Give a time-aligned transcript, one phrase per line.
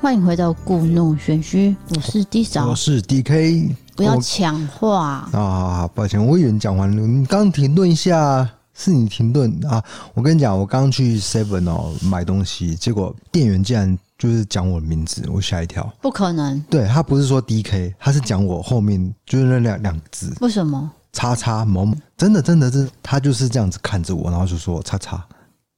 [0.00, 5.76] 欢迎回到故弄玄虚，我是 D 嫂，我是 DK，不要抢话啊！
[5.80, 9.84] 好，抱歉，我以为你讲完了，你刚停顿一下，是你停顿啊！
[10.14, 15.86] 我跟你讲，我刚去 Seven 哦买东西，结果店员竟然就是讲我的名字，我吓一跳。
[16.00, 20.34] 不可能，对，他不是说 DK，他是讲我后面就是那两两个字。
[20.40, 20.90] 为什么？
[21.12, 25.22] 叉叉某某，真的真的是他就是这样子看着我，然后就说叉叉。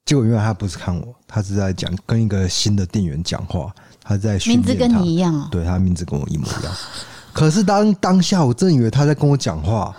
[0.05, 3.75] 结果原来他不是看我，他是在讲跟一个新的店员讲话。
[4.03, 6.73] 他在名字跟你一样哦，对，他名字跟我一模一样。
[7.33, 9.95] 可是当当下，我真以为他在跟我讲话，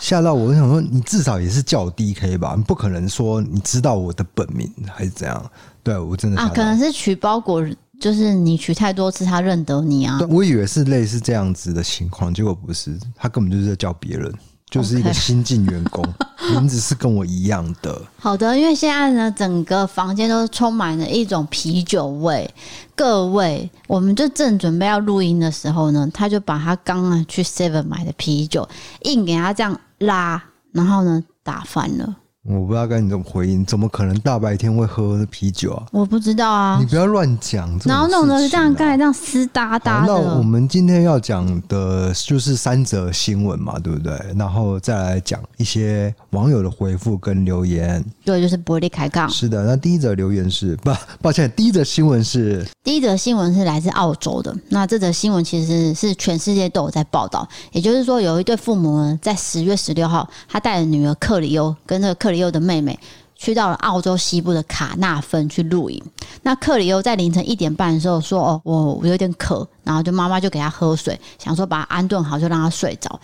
[0.00, 0.46] 吓到我。
[0.46, 2.54] 我想说，你至少也是叫我 DK 吧？
[2.56, 5.50] 你不可能说你知道我的本名还是怎样？
[5.84, 7.64] 对，我真的啊，可能是取包裹，
[8.00, 10.18] 就是你取太多次，他认得你啊。
[10.28, 14.32] 我以为是类似这样子的情况，结果不是，他根本就是在叫别人。
[14.72, 16.04] 就是一个新进员工.
[16.50, 18.02] 名字是跟我一样的。
[18.18, 22.52] 好的，因为现在呢，整个房间都充满了一种啤酒味。
[22.96, 28.68] 各位，我们就正准备要录音的时候呢，他就把他刚刚去 Seven 买的啤酒
[29.02, 30.42] 硬给他这样拉，
[30.72, 32.16] 然后呢打翻了。
[32.48, 35.86] 我不知道该你怎么回应，怎么可能大白天会喝啤酒啊？
[35.92, 37.78] 我不知道啊，你不要乱讲、啊。
[37.84, 40.12] 然后弄得这样盖这样湿哒哒的。
[40.12, 44.12] 那我们今天要讲的就是三则新闻嘛，对不对？
[44.36, 48.04] 然后再来讲一些网友的回复跟留言。
[48.24, 49.30] 对，就是玻璃开杠。
[49.30, 54.52] 是的，那第一则留言是不，抱歉，第一则新闻是第一则新闻是来自澳洲的。
[54.68, 62.31] 那这则新闻其实是全世界都有在报道，也就是说，有一对父母呢，在十月十六号，他带着女儿克里欧跟那个克。
[62.32, 62.98] 里欧的妹妹
[63.36, 66.02] 去到了澳洲西部的卡纳芬去露营。
[66.42, 73.20] 那克里欧在凌晨一点半的时候说：“哦，我我有点渴。”然后就妈妈就给他喝水，想说把他安顿好，就让他睡着。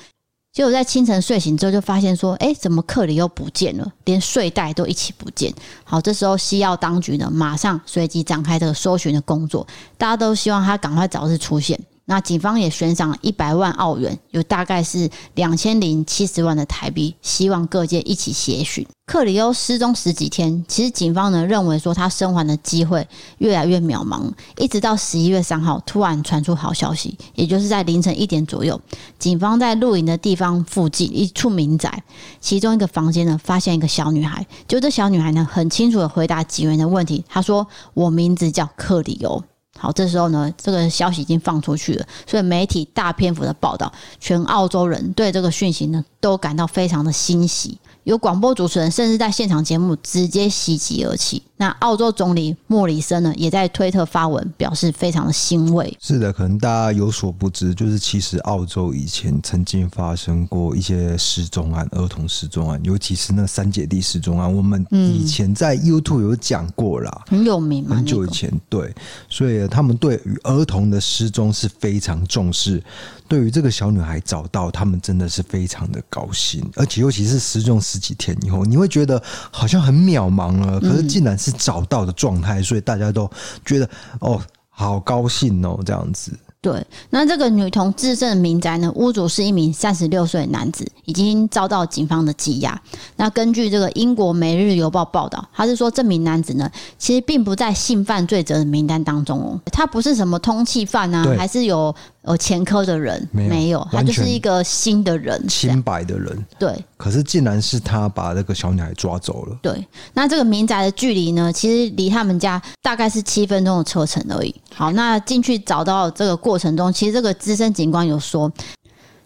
[0.52, 3.92] 结果在清晨睡醒之后，就发现说：“哎，怎么克里欧不见了？
[4.04, 5.52] 连睡袋都一起不见。”
[5.84, 9.64] 好，这时候西澳当局呢，马上随即展开这个搜寻的工作，
[9.96, 11.78] 大家都希望他赶快早日出现。
[12.10, 18.86] 那警方也悬赏一百万澳元，有大概是两千零七十万的台币，希望各界一起协寻。
[19.04, 24.22] 克里欧失踪十几天，其实警方呢认为说他生还的机会越来越渺茫，
[24.56, 28.80] 一直到十一月三号突然传出好消息，也就是在凌晨一点左右，
[29.18, 32.02] 警方在露营的地方附近一处民宅，
[32.40, 39.44] 其中一个房间呢发现一个小女孩，就这小女孩呢很清楚的回答警员的问题，她说：“我名字叫克里欧。”
[39.78, 47.78] 好，这时候呢，这个消息已经放出去了，所以媒体大篇幅的报道，全澳洲人对这个讯息呢都感到非常的欣喜。
[48.04, 51.42] 有广播主持人甚至在现场节目直接袭击而起。
[51.58, 55.94] 那澳洲总理莫里森呢，也在推特发文表示非常的欣慰。
[56.00, 64.50] 是的，可能大家有所不知，就是其实澳洲以前曾经发生过一些失踪案，儿童失踪案，尤其是那三姐弟失踪案。
[64.52, 68.48] 我们以前在 YouTube 有讲过啦，很有名嘛，很久以前。
[68.68, 68.94] 对，
[69.28, 72.82] 所以他们对于儿童的失踪是非常重视。
[73.26, 83.30] 对于这个小女孩找到，他们真的是非常的高兴，而且尤其是失踪十几天以后，你会觉得好像很渺茫了，可是竟然是找到的状态，所以大家都
[83.64, 83.88] 觉得
[84.20, 86.32] 哦，好高兴哦，这样子。
[86.60, 92.82] 对，那这个女童自称的民宅呢，屋主是一名三十六岁的男子，已经遭到警方的羁押。
[93.14, 101.94] 那根据这个英国《每日邮报》报道，他是说这名男子呢，其实并不在性犯罪者的名单当中哦，他不是什么通缉犯啊，还是有。
[102.28, 106.46] 有前科的人没有，没有，他就是一个新的人，清白的人。
[106.58, 109.58] 对，可是竟然是他把那个小女孩抓走了。
[109.62, 114.54] 对，那这个民宅的距离呢，其实离他们家大概是七分钟的车程而已。
[114.74, 118.50] 好，那进去找到这个过程中，其实这个资深警官有说，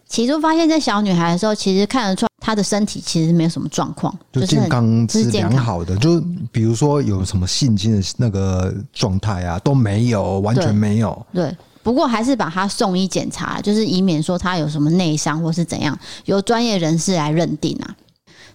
[0.08, 11.26] 起初发现这小女孩的时候，其实看得出她的身体其实没有什么状况，就健康是良好的，就比如说有什么性侵的那个状态啊都没有，完全没有。
[11.32, 11.52] 对。
[11.82, 17.96] 不过还是把他送医检查，就是以免说他有什么内伤或是怎样，由专业人士来认定啊。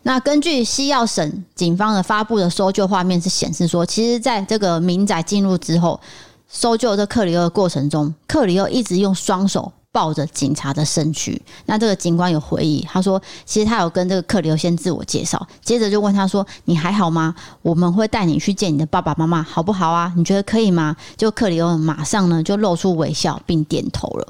[0.04, 6.00] 那根据西澳省警方的发布的搜救画面是显示说，其实在这个民宅进入之后，
[6.48, 9.74] 搜救这克里欧的过程中，克里欧一直用双手。
[9.98, 17.34] 抱着警察的身躯，那这个警官有回忆，他说，其实他有跟这个克里欧先自我介绍，接着就问他说：“你还好吗？
[17.64, 20.14] 我们会带你去见你的爸爸妈妈，好不好啊？
[20.16, 24.28] 你觉得可以吗？”就克里欧马上呢就露出微笑并点头了。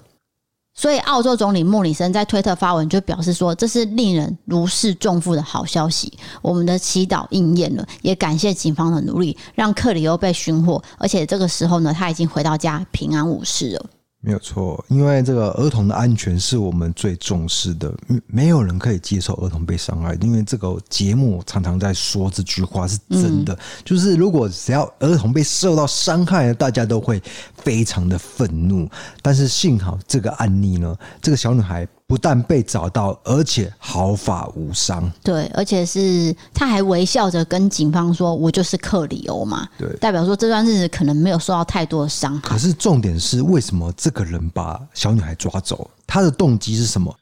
[0.74, 13.86] 所以，澳洲总理莫里森在推特发文就表示说：“这是令人如释重负的好消息，我们的祈祷应验了，也感谢警方的努力，让克里欧被寻获，而且这个时候呢，他已经回到家平安无事了。”
[14.28, 17.90] 没有错，因为这个儿童的安全是我们最重视的，
[18.28, 20.14] 没有人可以接受儿童被伤害。
[20.16, 27.24] 因为这个节目常常在说这句话是真的，嗯、就是如果只要儿童被受到伤害，大家都会
[27.56, 28.90] 非常的愤怒。
[29.22, 31.88] 但是幸好这个案例呢，这个小女孩。
[32.08, 35.12] 不但被找到，而且毫发无伤。
[35.22, 42.42] 对，而且是他还微笑着跟警方说：“我就是克里欧嘛。”对，代表说这段日子可能没有受到太多的伤害。
[42.48, 45.90] 可是重点是，为什么这个人把小女孩抓走？
[46.08, 47.14] 他的动机是什么？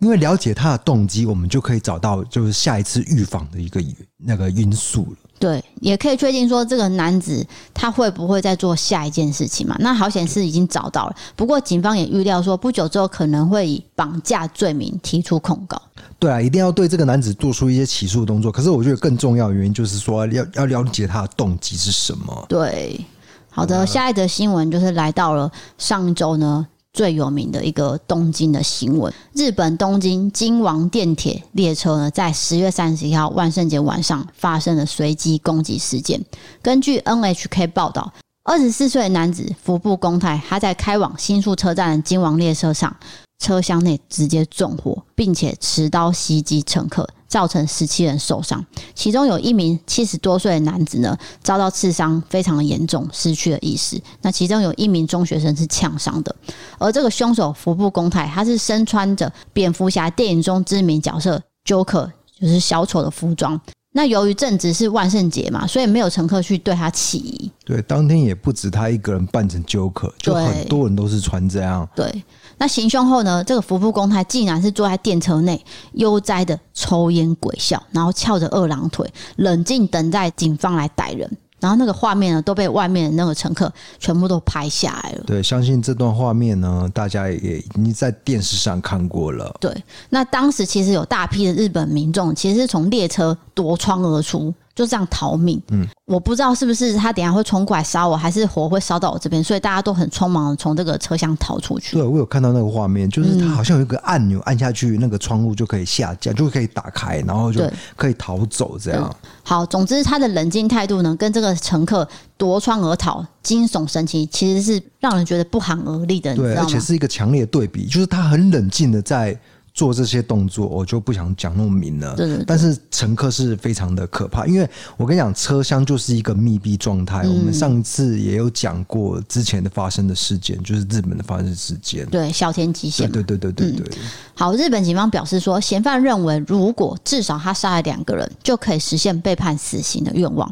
[0.00, 3.80] 因为了解他的动机，我们就可以找到就是下一次预防的一个
[4.16, 5.23] 那个因素了。
[5.38, 7.44] 对，也可以确定说这个男子
[7.74, 9.76] 他会不会再做下一件事情嘛？
[9.80, 15.80] 那好险是已经找到了，不过警方也预料说不久之后可能会以绑架罪名提出控告。
[16.18, 18.50] 对啊，一定要对这个男子做出一些起诉动作。
[18.50, 22.46] 可是我觉得更重要的原因就是说要要了解他的动机是什么。
[22.48, 23.04] 对，
[23.50, 26.66] 好的，下一则新闻就是来到了上一周呢。
[26.94, 36.24] 最有名的一个东京的新闻，日本东京京王电铁列车呢，在十月三十一号万圣节晚上发生了随机攻击事件。
[36.62, 38.12] 根据 NHK 报道，
[38.44, 42.96] 二十四岁的男子服部公太，他在开往新宿车站的京王列车上。
[43.40, 48.64] 车厢内直接纵火，并且持刀袭击乘客，造成十七人受伤，
[48.94, 54.00] 其中有一名七十多岁的男子呢，遭到刺伤，非常的严重，失去了意识。
[54.22, 56.32] 那其中有一名中学生是呛伤的，
[56.78, 62.08] 而这个凶手福部公太，他是身穿着蝙蝠侠电影中知名角色 Joker，
[62.38, 63.60] 就是小丑的服装。
[63.96, 67.48] 那由于正值是万圣节嘛，所以没有乘客去对他起疑。
[67.64, 71.88] 对，当天也不止他一个人扮成 Joker，就很多人都是穿这样。
[71.94, 72.24] 对，
[72.58, 81.30] 那行凶后呢，这个服部公太竟然是坐在电车内悠哉的抽烟鬼笑，然后翘着二郎腿，冷静等待警方来逮人。
[81.64, 85.24] 然后那个画面呢，都被外面的那个乘客全部都拍下来了。
[85.26, 89.50] 对，相信这段画面呢，大家也已经在电视上看过了。
[89.58, 89.74] 对，
[90.10, 94.52] 那当时其实有大批的日本民众，其实是从列车夺窗而出。
[94.74, 101.94] 就这样逃命，嗯，我不知道是不是他等下会冲过来杀我，还是火会烧到我这边，所以大家都很匆忙的从这个车厢逃出去。
[101.94, 107.62] 对，我有看到那个画面，就是他好像有一个按钮按下去，那个窗户就可以下降，就可以打开，然后就
[107.94, 108.76] 可以逃走。
[108.76, 109.16] 这样。
[109.44, 116.34] 好，总之他的冷静态度呢，跟这个乘客夺窗而逃，惊悚神奇，其实是让人觉得不寒而栗的。
[116.34, 119.38] 对，而且是一个强烈的对比，就是他很冷静的在。
[119.74, 122.14] 做这些动作，我就不想讲那么明了。
[122.14, 122.44] 对对对。
[122.46, 124.66] 但是乘客是非常的可怕，因为
[124.96, 127.22] 我跟你讲，车厢就是一个密闭状态。
[127.24, 127.36] 嗯。
[127.36, 132.06] 我们上次也有讲过之前的发生的事件，就是日本的发生事件。
[132.06, 133.10] 对，小田急线。
[133.10, 133.98] 对对对对对对。
[134.00, 134.08] 嗯。
[134.34, 140.48] 好，日本警方表示说，嫌犯认为，如果至少他杀了两个人，就可以实现被判死刑的愿望。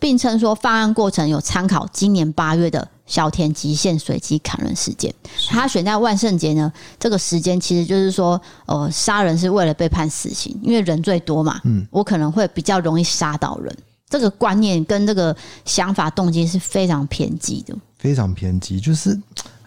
[0.00, 5.14] 并称说，犯案过程有参考今年八月的小田极限随机砍人事件。
[5.48, 11.60] 他选在万圣节呢，这个时间其实就是说，呃，杀人是为了被判死刑，因为人最多嘛。
[11.64, 13.76] 嗯，我可能会比较容易杀到人。
[14.08, 19.16] 这个观念跟这个想法动机是非常偏激的，非常偏激，就是。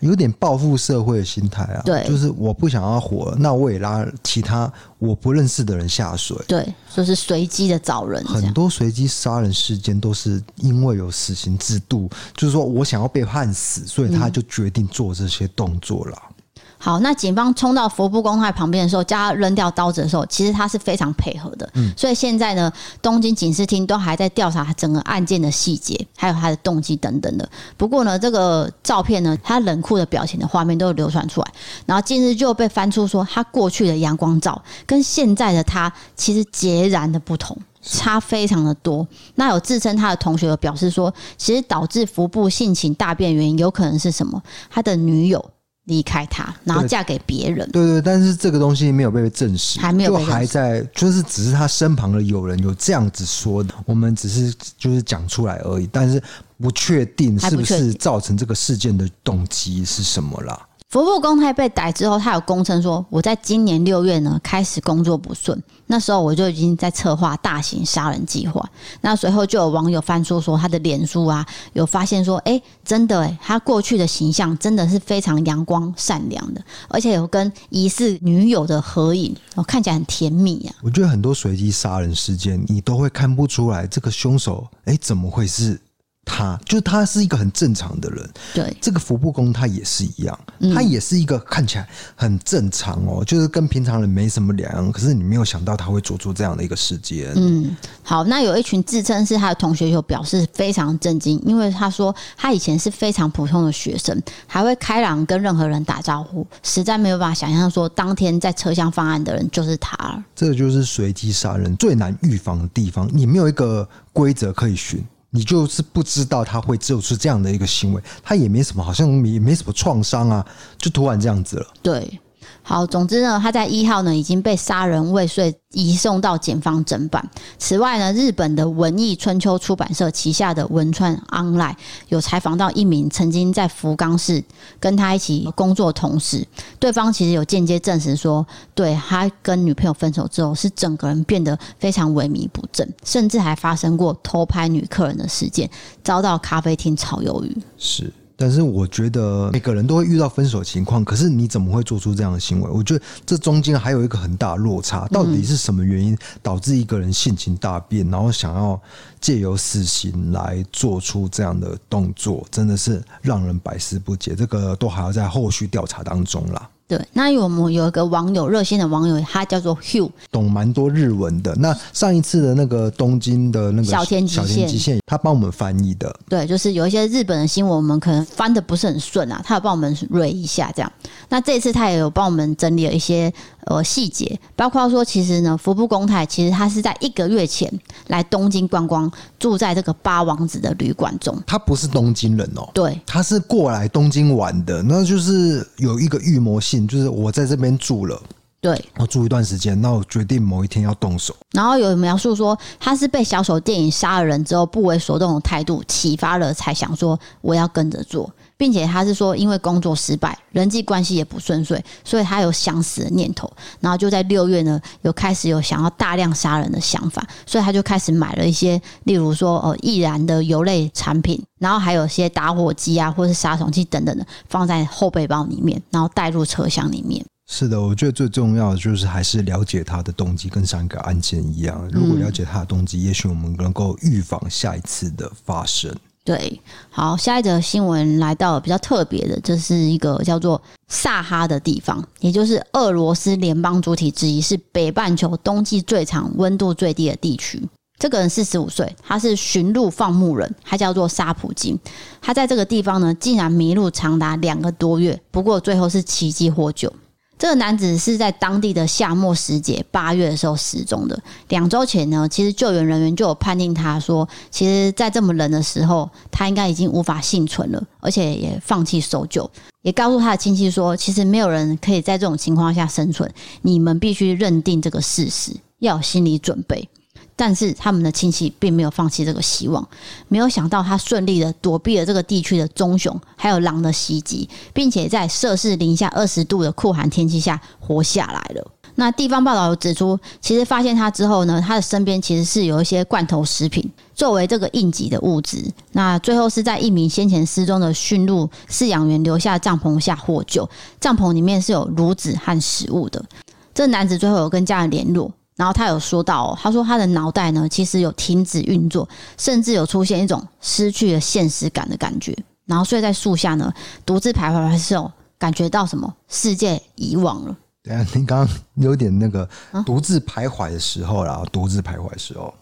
[0.03, 16.17] 有点报复社会的心态啊，对，就是我不想要活，那我也拉其他我不认识的人下水，对，就是随机的找人，很多随机杀人事件都是因为有死刑制度，就是说我想要被判死，所以他就决定做这些动作了。
[16.29, 16.43] 嗯
[16.83, 21.69] 好，那警方冲到服部恭太旁边的时候，叫他扔掉刀子的时候，其实他是非常配合的。
[21.75, 22.69] 嗯，所以现在呢，
[23.01, 27.50] 东京警视厅都还在调查整个案件的细节，还有他的动机等等的。
[27.77, 31.48] 不过呢，这个照片呢，他冷酷的表情的画面都流传出来，
[31.86, 39.08] 然后近日就被翻出说，他过去的阳光照跟现在的他其实截然的不同，差非常的多。
[39.36, 44.43] 那有自称他的同学有表示说，其实导致服部性情大变原因有可能是什么？
[44.69, 45.46] 他的女友。
[45.86, 47.70] 离开他，然后嫁给别人。
[47.72, 56.22] 对，对对，但是这个东西没有被证实，还没有，就还在，就是只是他身旁的友人有这样子说的，我们只是就是讲出来而已，但是
[56.58, 60.68] 不确定是不是造成这个事件的动机是什么啦。
[60.93, 68.63] 服部恭太被逮之后，他有供称说：“我在今年六月呢开始工作不顺，那时候我就已经在策划大型杀人计划。”
[69.01, 85.81] 那随后就有网友翻出说他的脸书啊，有发现说：“哎，真的哎，他过去的形象真的是非常阳光善良的，而且有跟疑似女友的合影，哦，看起来很甜蜜啊。”我觉得很多随机杀人事件，你都会看不出来这个凶手，哎，怎么会是
[86.25, 88.30] 他，就是他是一个很正常的人。
[88.53, 90.39] 对，这个服部公他也是一样，
[90.74, 94.92] 他也是一个看起来很正常哦，嗯、就是跟平常人没什么两样。
[94.92, 97.32] 可是你没有想到他会做出这样的一个事件。
[97.36, 110.24] 嗯，好，那有一群自称是他的同学就表示非常震惊，因为他说他以前是非常普通的学生，还会开朗跟任何人打招呼，实在没有办法想象说当天在车厢犯案的人就是他了。
[110.36, 115.03] 这个就是随机杀人最难预防的地方，你没有一个规则可以循。
[115.36, 120.46] 你就是不知道他会做出这样的一个行为，他也没什么，好像也没什么创伤啊，
[120.78, 121.68] 就突然这样子了。
[121.82, 122.20] 对。
[122.65, 127.29] 好，总之呢，他在一号呢已经被杀人未遂移送到检方侦办。
[127.60, 131.75] 此外呢，日本的文艺春秋出版社旗下的文川 online
[132.08, 134.41] 有采访到一名曾经在福冈市
[134.79, 136.48] 跟他一起工作同事，
[136.79, 145.70] 对方其实有间接证实说，对他跟女朋友分手之后，是整个人变得非常萎靡不振，甚至还发生过偷拍女客人的事件，
[146.01, 147.58] 遭到咖啡厅炒鱿鱼。
[147.77, 148.12] 是。
[148.43, 152.69] 但是我觉得每个人都会遇到分手情况，可是你怎么会做出这样的行为？
[152.69, 158.77] 我觉得这中间还有一个很大落差，到底是什么原因导致一个人性情大变，然后想要
[159.21, 164.35] 借由死刑来做出这样的动作，真的是让人百思不解。
[164.35, 166.69] 这个都还要在后续调查当中啦。
[166.95, 171.55] 对，那有我们有一个网友，热心的网友，他叫做 Hugh，懂蛮多日文的。
[171.55, 176.15] 那上一次的那个东京的那个小田急线，他帮我们翻译的。
[176.29, 180.91] 对，就是有一些日本的新闻，我们可能翻的不是很顺啊，他有帮我们捋一下这样。
[181.29, 183.33] 那这次他也有帮我们整理了一些
[183.65, 187.71] 呃细节，包括说，其实呢，服部公太其实他是在一个月前
[188.07, 191.35] 来东京观光，住在这个八王子的旅馆中。
[191.47, 198.22] 他不是东京人哦，对，他是过来东京玩的，那就是有一个预谋性，就是我在这边住了，
[198.63, 201.36] 对，我住一段时间，那我决定某一天要动手。
[201.51, 208.32] 然后有描述说，他是被小丑电影杀了人之后不为所动的态度启发了，才想说我要跟着做。
[208.55, 213.51] 并且他是说，因为工作失败，人际关系也不顺遂，所以他有想死的念头。
[213.82, 227.25] 然后就在六月呢，有开始有想要大量杀人的想法，所以他就开始买了一些，例如说呃易燃的油类产品，然后还有一些打火机啊，或是杀虫剂等等的，放在后背包里面，然后带入车厢里面。
[227.55, 231.88] 是的，我觉得最重要的就是还是了解他的动机，跟上一个案件一样。
[231.91, 235.95] 如果了解他的动机，也许我们能够预防下一次的发生。
[236.24, 247.62] 对，好，下一则新闻来到了比较特别的，这是一个叫做萨哈的地方，也就是俄罗斯联邦主体之一，是北半球冬季最长、温度最低的地区。
[248.00, 251.77] 这个人四十五岁，他是驯鹿放牧人，他叫做沙普金。
[252.19, 256.91] 他在这个地方呢，竟然迷路长达两个多月，不过最后是奇迹获救。
[257.38, 261.20] 这个男子是在当地的夏末时节八月的时候失踪的。
[261.50, 269.50] 两周前呢，其实救援人员就有判定他说，其实，在这么冷的时候，他应该已经无法幸存了，而且也放弃搜救，
[269.82, 273.30] 也告诉他的亲戚说，其实没有人可以在这种情况下生存，
[273.63, 276.88] 你们必须认定这个事实，要有心理准备。
[277.36, 279.88] 但是他们的亲戚并没有放弃这个希望，
[280.28, 288.72] 没有想到他顺利的躲避了这个地区的棕熊还有狼的袭击，并且在摄氏零下二十度的酷寒天气下活下来了。
[288.96, 295.58] 那地方报道有指出，其实发现他之后呢，他的身边其实是有一些罐头食品作为这个应急的物资。
[295.94, 303.25] 那最后是在一名先前失踪的驯鹿饲养员留下帐篷下获救，帐篷里面是有炉子和食物的。
[303.74, 305.32] 这男子最后有跟家人联络。
[305.55, 309.07] 然后他有说到哦，他说他的脑袋呢，其实有停止运作，
[309.38, 312.36] 甚至有出现一种失去了现实感的感觉。
[312.65, 313.72] 然后睡在树下呢，
[314.05, 317.55] 独自徘徊的时候，感觉到什么世界遗忘了。
[317.83, 319.48] 对啊，你刚刚有点那个
[319.86, 322.53] 独自徘徊的时候啦，独自徘徊的时候。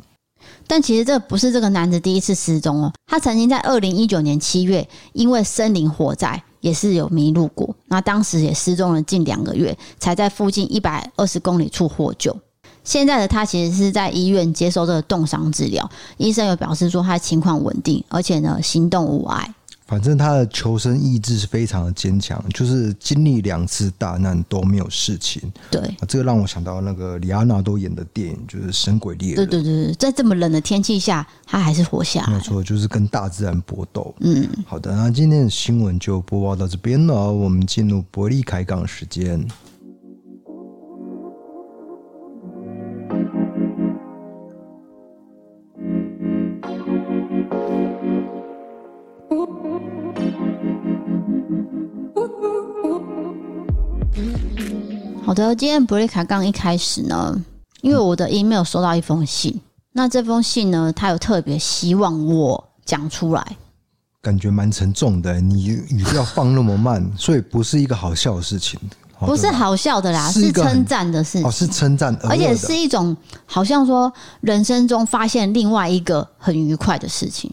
[0.65, 12.36] 但其实这不是这个男子第一次失踪哦，他曾经在二零一九年七月因为森林火灾也是有迷路过，那当时也失踪了近两个月，才在附近一百二十公里处获救。
[12.83, 19.53] 现在的他其实是在医院接受这个冻伤治疗，医生有表示说他情况稳定，而且呢行动无碍。
[19.85, 25.41] 反正他的求生意志是非常的坚强，就是经历两次大难都没有事情。
[25.69, 29.45] 对，这个让我想到那个李奥纳都演的电影，就是《神鬼猎人》。
[29.50, 32.27] 对对对，在这么冷的天气下，他还是活下来。
[32.29, 34.15] 没有错，就是跟大自然搏斗。
[34.21, 39.45] 嗯，好的，那今天的新闻就播报到这边了，我们进入伯利开港时间。
[55.31, 57.41] 好的，今天布瑞卡刚一开始呢，
[57.79, 59.61] 因为我的 email 收到一封信，
[59.93, 63.55] 那这封信呢，他有特别希望我讲出来。
[64.21, 68.77] 感觉蛮沉重的，你语调放那么慢， 所以不是一个好笑的事情。
[69.21, 71.47] 不是好笑的啦，是称赞的事情。
[71.47, 74.11] 哦，是称赞，而且是一种好像说
[74.41, 77.50] 人生中发现另外一个很愉快的事情。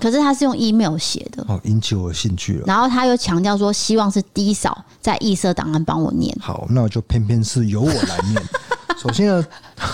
[0.00, 2.64] 可是他是用 email 写的，好引起我的兴趣了。
[2.66, 6.36] 然后他又强调说，希望是低嫂在异色档案帮我念。
[6.40, 8.42] 好，那我就偏偏是由我来念。
[8.96, 9.44] 首先呢。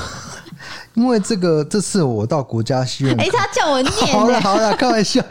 [0.94, 3.92] 因为这个，这次我到国家戏院，哎，他叫我念。
[4.12, 5.24] 好了好了，开玩笑，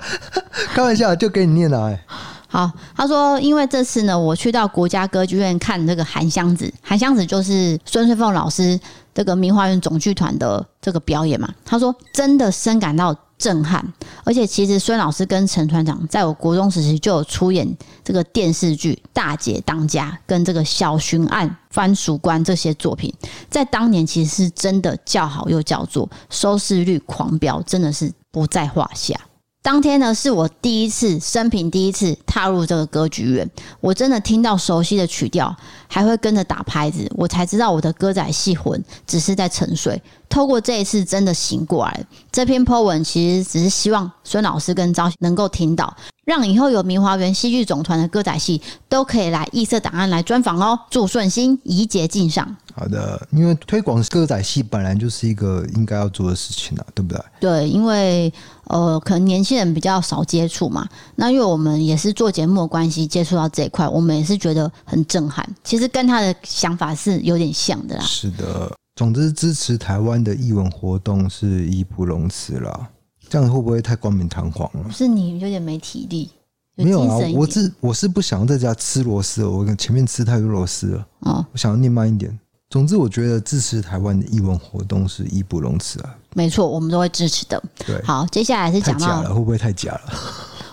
[0.74, 1.86] 开玩笑，就给你念了。
[1.86, 2.04] 哎，
[2.48, 8.78] 好，他说，因为这次呢，我去到国家歌剧院看这个《韩湘子》，韩湘子就是孙翠凤老师
[9.14, 11.48] 这个明华园总剧团的这个表演嘛。
[11.64, 13.16] 他说，真的深感到。
[13.42, 13.84] 震撼，
[14.24, 17.68] 而且其实孙老师跟陈团长在我国中时期就有出演
[18.04, 23.12] 这个电视剧《大姐当家》跟这个《小巡案番薯官》这些作品，
[23.50, 29.20] 在当年其实是真的叫好又叫座，收视率狂飙，真的是不在话下。
[29.64, 33.48] 当天呢，是我第一次生平第一次踏入这个歌剧院，
[33.80, 35.56] 我真的听到熟悉的曲调，
[35.88, 40.02] 还会跟着打拍子，我才知道我的歌仔戏魂只是在沉睡。
[40.28, 42.06] 透过这一次，真的醒过来。
[42.32, 50.80] 这篇 po 文其实只是希望孙老师跟张能够听到，让以后有明华园戏剧总团的歌仔戏都可以来异色档案来专访哦。
[50.90, 52.56] 祝顺心，宜节敬上。
[52.74, 57.22] 好的，因为推广歌仔戏本来就是一个应该要做的事情啊，对不对？
[57.40, 58.32] 对，因为
[58.66, 60.88] 呃，可能年轻人比较少接触嘛。
[61.16, 65.46] 那因为我们也是做节目的关系，接触到这一块，我们也是觉得很震撼。
[65.64, 68.04] 其实跟他的想法是有点像的啦。
[68.04, 72.90] 是的，总之支持台湾的艺文活动是义不容辞啦。
[73.32, 74.92] 这样会不会太冠冕堂皇了？
[74.92, 76.30] 是你有点没体力。
[76.76, 81.08] 没有啊，我是我是不想要在家吃螺丝，我前面吃太多螺丝了。
[81.22, 82.38] 哦，我想要念慢一点。
[82.70, 86.14] 总之，我觉得支持台湾的艺文活动是义不容辞啊。
[86.34, 87.64] 没错，我们都会支持的。
[87.86, 90.02] 对，好，接下来是讲到假了，会不会太假了？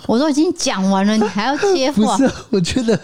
[0.09, 2.17] 我都已经讲完了，你还要接话？
[2.19, 2.99] 不是，我觉得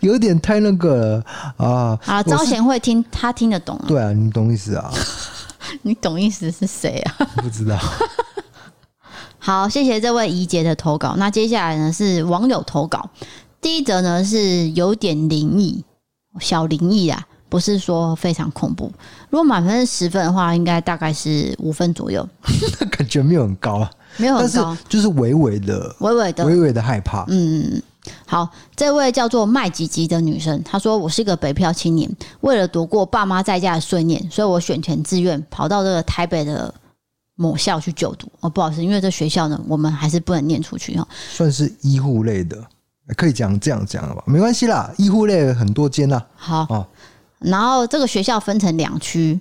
[0.00, 1.24] 有点太那个了
[1.58, 1.98] 啊。
[2.06, 3.78] 啊，招贤会听，他听得懂。
[3.86, 4.90] 对啊，你懂意思啊？
[5.82, 7.26] 你懂意思是谁啊？
[7.36, 7.78] 不知道。
[9.44, 11.16] 好，谢谢这位怡杰的投稿。
[11.18, 13.10] 那接下来呢是网友投稿，
[13.60, 15.84] 第一则呢是有点灵异，
[16.40, 17.22] 小灵异啊。
[17.50, 18.90] 不是说非常恐怖，
[19.28, 22.26] 如果满分是十分的话，应该大概是五分左右。
[22.90, 27.24] 感觉没有很高啊，没有很高，就是微微的、微微的、微微的害怕。
[27.28, 27.80] 嗯，
[28.26, 36.74] 好，这位叫做麦吉吉的女生，她说：“我是一个北漂青年，为了躲过爸妈在家的碎念，所以我选填志愿跑到这个台北的
[37.36, 38.30] 某校去就读。
[38.40, 41.06] 哦，不好意思，因为这学校呢，我们还是不能念出去哈。
[41.30, 42.62] 算是医护类的，
[43.16, 44.22] 可以讲这样讲了吧？
[44.26, 46.22] 没关系啦，医护类很多间呐。
[46.36, 46.86] 好哦。
[47.40, 49.38] 然后这个学校分成两区，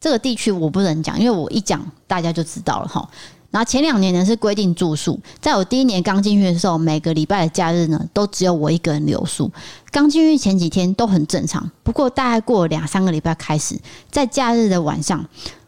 [0.00, 3.08] 这个地区我不能讲，因为我一讲大家就知道了哈。
[3.50, 9.50] 然后前两年呢是规定住宿，在我第一年刚进去的时候，每个礼拜的假日呢都只有我一个人留宿。
[9.90, 13.78] 刚进去前几天都很正常，不过大概过了两三个礼拜开始，
[14.10, 15.24] 在假日的晚上。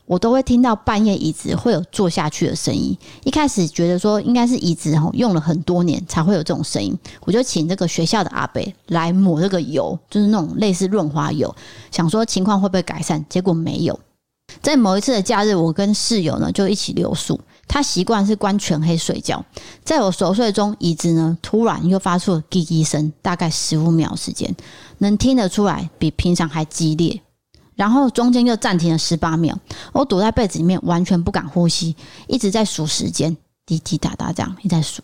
[0.07, 2.97] 我都会听到半夜椅子会有坐下去的声音。
[3.25, 11.55] 一开始觉得说应该是椅子吼用了很多年才会有这种声音，我就请这个学校的阿伯来抹这个油，就是那种类似润滑油，
[11.90, 13.25] 想说情况会不会改善。
[13.29, 13.99] 结果没有。
[14.61, 19.43] 在某一次的假日，我跟室友呢就一起留宿，他习惯是关全黑睡觉。
[19.83, 24.55] 在我熟睡中，椅子呢突然又发出了滴滴声，大概十五秒时间，
[24.99, 27.21] 能听得出来比平常还激烈。
[27.76, 29.56] 然后中间又暂停了十八秒，
[29.92, 31.96] 我躲在被子里面，完全不敢呼吸，
[32.28, 35.02] 一直在数时间，滴滴答答这样一直在数，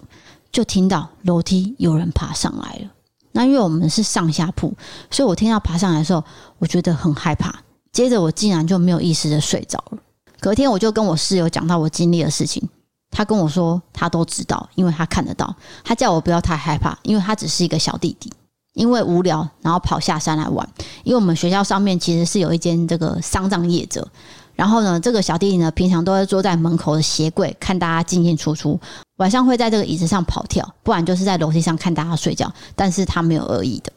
[0.52, 2.90] 就听到楼梯有人爬上来了。
[3.32, 4.74] 那因为我们是上下铺，
[5.10, 6.24] 所以我听到爬上来的时候，
[6.58, 7.62] 我觉得很害怕。
[7.92, 9.98] 接着我竟然就没有意识的睡着了。
[10.40, 12.68] 隔天我就跟我室友讲到我经历的事情，
[13.10, 15.54] 他跟我说他都知道，因为他看得到。
[15.84, 18.32] 他叫我不要太害怕，因为他只是一个小弟弟。
[18.74, 20.68] 因为无聊，然后跑下山来玩。
[21.04, 24.06] 因为我们学校上面其实是有一间这个丧葬业者，
[24.54, 28.78] 然后呢，这个小弟弟呢，平常都会坐在门口的鞋柜看大家进进出出，
[29.16, 32.52] 晚上会在这个椅子上跑跳，不然就是在楼梯上看大家睡觉。
[32.76, 33.92] 但是他没有恶意的。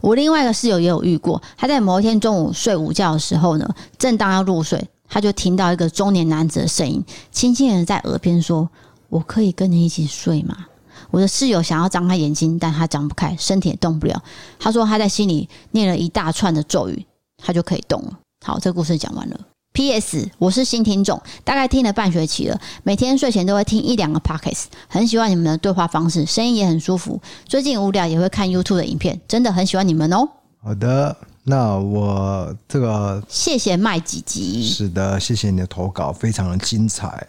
[0.00, 8.68] 我另外一个室友也有遇过，他在某一天中午睡午觉的时候呢，正当要入睡，他就听到一个中年男子的声音，轻轻的在耳边说
[9.08, 10.66] ：“我可以跟你一起睡吗？”
[11.10, 14.22] 我的室友想要张开眼睛，但他张不开，身体也动不了。
[14.58, 18.18] 他说他在心里念了一大串的咒语，他就可以动了。
[18.44, 19.40] 好，这个故事讲完了。
[19.72, 20.28] P.S.
[20.38, 27.20] 我是新听众，大概听了半学期了，每天睡前都会听一两个 Podcast，很喜欢你们的对话方式，声音也很舒服。
[27.44, 30.28] 最近无聊也会看 YouTube 的影片，真的很喜欢你们哦。
[30.60, 34.64] 好的，那我这个谢谢麦吉吉。
[34.64, 37.28] 是的，谢谢你的投稿，非常的精彩。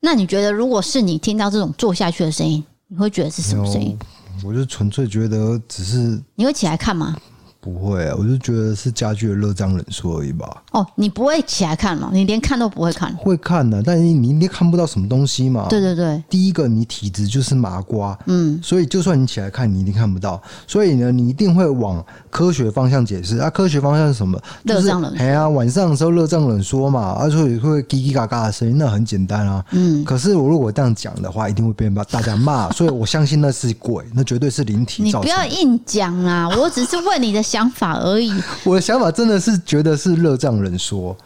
[0.00, 3.98] 那你觉得，如果是你听到这种做下去的声音，你会觉得是什么声音？
[4.44, 6.22] 我就纯粹觉得只是。
[6.34, 7.16] 你会起来看吗？
[7.60, 10.62] 不会啊，我就觉得是家具的热胀冷缩而已吧。
[10.70, 12.08] 哦，你不会起来看吗？
[12.12, 13.12] 你连看都不会看？
[13.16, 15.66] 会看的，但是你你看不到什么东西嘛。
[15.68, 20.40] 对对对，第一个你体质就是麻瓜，嗯，所以就算你起来看，你一定看不到。
[20.66, 23.50] 所以呢，你一定会往科学方向解释啊。
[23.50, 24.40] 科学方向是什么？
[24.62, 25.18] 热胀冷缩。
[25.22, 29.64] 哎呀，晚上的时候热胀冷缩嘛，而且会叽叽嘎嘎的声音，那很简单啊。
[29.72, 30.04] 嗯。
[30.04, 35.02] 可是我如果这样讲的话，一定会被人把大家骂，所以我相信那是鬼，那绝对是灵体。
[35.02, 36.48] 你不要硬讲啊！
[36.56, 38.30] 我只是问你的想法而已。
[38.64, 41.16] 我的想法真的是觉得是热胀冷缩，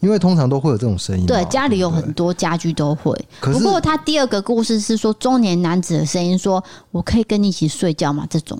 [0.00, 1.26] 因为通常都会有这种声音。
[1.26, 3.12] 对，家里有很多家具都会。
[3.40, 8.26] 不过他第二个故事是说中年男子的声音，说我可以跟你一起睡觉吗？
[8.30, 8.58] 这种，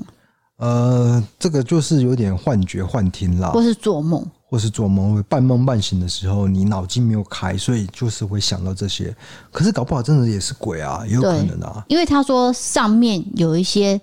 [0.58, 9.14] 呃，这个就是有点幻觉、幻听啦，或是做梦，或是做梦，半梦半醒的时候，你脑筋没有开，所以就是会想到这些。
[9.50, 11.84] 可是搞不好真的也是鬼啊，也有可能啊。
[11.88, 14.00] 因为他说上面有一些。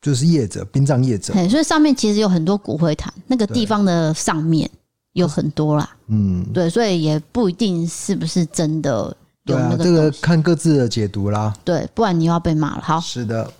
[0.00, 4.68] 就是业者，殡葬业者，所以上面其实有很多骨灰坛，那个地方的上面
[5.12, 5.88] 有很多啦。
[6.08, 9.76] 嗯，对，所以也不一定是不是真的有那个。
[9.76, 11.54] 对啊，这个看各自的解读啦。
[11.64, 12.82] 对，不然你又要被骂了。
[12.82, 13.52] 好，是的。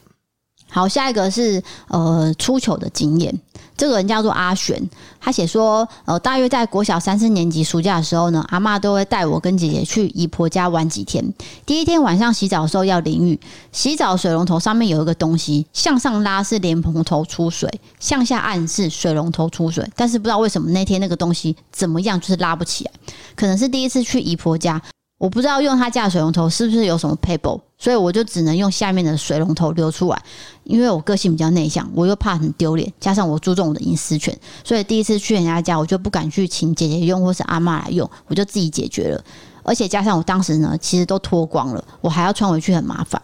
[0.71, 3.39] 好，下一个是呃出糗的经验。
[3.77, 4.79] 这个人叫做阿璇，
[5.19, 11.33] 他写说，呃，大约在国小三四年级暑假的时候呢，阿嬷都会带我跟姐姐去姨婆家玩几天。
[11.65, 13.41] 第一天晚上洗澡的时候要淋浴，
[13.73, 19.91] 洗澡水龙头上面有一个东西，向上拉是莲蓬头出水，向下按是水龙头出水。
[19.97, 22.91] 但是不知道为什么那天那个东西怎么样就是拉不起来，
[23.35, 24.83] 可能是第一次去姨婆家。
[25.21, 30.23] 我不知道用他家的水龙头是不是有什么撇步，所以我就只能用下面的水龙头流出来。
[30.65, 39.23] 因为我个性比较内向，我又怕很丢脸，加上我注重我的隐私权，所以第一次去人家家，我就不敢去请姐姐用或是阿嬷来用，我就自己解决了。
[39.63, 43.21] 而且加上我当时呢，其实都脱光了，我还要穿回去，很麻烦。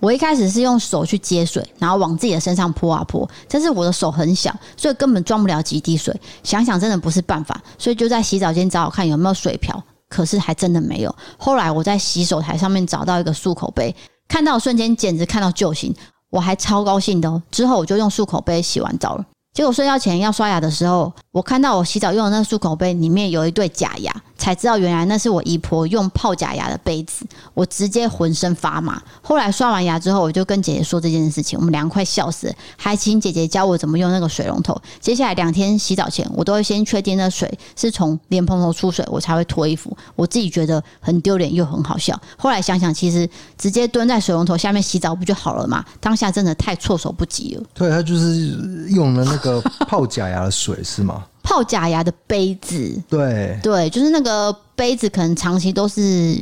[0.00, 6.14] 我一开始是用手去接水，然后往自己的身上泼啊泼，但是我的手很小，所以根本装不了几滴水。
[6.42, 9.82] 想想真的不是办法，所以就在洗澡间找找看有没有水瓢。
[10.12, 11.16] 可是还真的没有。
[11.38, 13.94] 后来我在洗手台上面找到一个漱口杯，
[14.28, 15.94] 看到瞬间简直看到救星，
[16.28, 17.42] 我还超高兴的哦。
[17.50, 19.24] 之后我就用漱口杯洗完澡了。
[19.54, 24.14] 结果睡觉前要刷牙的时候，我看到我洗澡用的那漱口杯里面有一对假牙。
[24.42, 27.24] 才知道原来那是我姨婆用泡假牙的杯子，
[27.54, 29.00] 我直接浑身发麻。
[29.22, 34.76] 后来刷完牙之后，我就跟姐姐说这件事情，我们俩快笑死，还请姐姐教我怎么用那个水龙头。
[34.98, 39.96] 接下来两天洗澡前，我都会先确定那水是从莲蓬头出水，我才会脱衣服。
[40.16, 42.20] 我自己觉得很丢脸又很好笑。
[42.36, 45.84] 后来想想，其实直接蹲在水龙头下面洗澡不就好了吗？
[46.00, 47.62] 当下真的太措手不及了。
[47.72, 48.48] 对，他就是
[48.88, 51.22] 用了那个泡假牙的水，是吗？
[51.42, 56.38] 泡假牙的杯子，对对，就是那个杯子，可能长期都是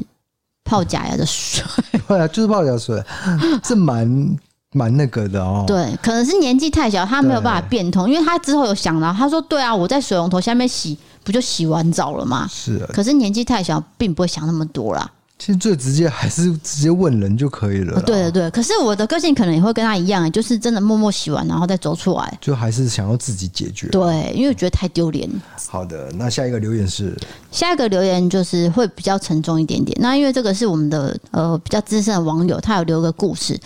[0.65, 1.65] 泡假牙的水。
[2.07, 3.03] 对啊，就是泡假水，
[3.65, 4.37] 是蛮
[4.73, 5.65] 蛮那个的哦。
[5.67, 15.11] 对，可能是年纪太小，他没有办法变通，因为他之后有想到，他说：“对啊，我在水龙头下面洗，不就洗完澡了吗？”是啊，可是年纪太小，并不会想那么多啦。
[15.40, 17.98] 其实最直接还是直接问人就可以了。
[18.03, 23.87] 对对对，可是我的个性可能也会跟他一样，就是真的默默洗完然后再走出来，就还是想要自己解决。
[23.88, 25.26] 对，因为我觉得太丢脸。
[25.70, 27.16] 好的，那下一个留言是
[27.50, 29.96] 下一个留言就是会比较沉重一点点。
[29.98, 33.59] 那因为这个是我们的呃比较资深的网友，他有留个故事，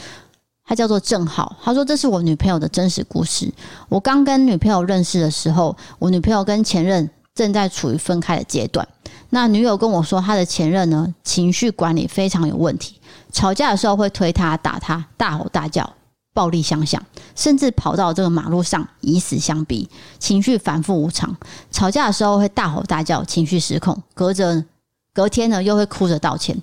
[0.64, 3.52] 他叫做正好，他说这是我女朋友的真实故事。
[3.88, 8.86] 我刚跟女朋友认识的时候，我女朋友跟前任正在处于分开的阶段。
[9.30, 13.00] 那女友跟我说，她的前任呢，情绪管理非常有问题，
[13.32, 15.92] 吵架的时候会推他、打他、大吼大叫、
[16.32, 17.02] 暴力相向，
[17.34, 21.36] 甚至跑到这个马路上以死相逼，情绪反复无常。
[21.70, 24.64] 吵架的时候会大吼大叫，情绪失控，隔着
[25.12, 26.56] 隔天呢又会哭着道歉，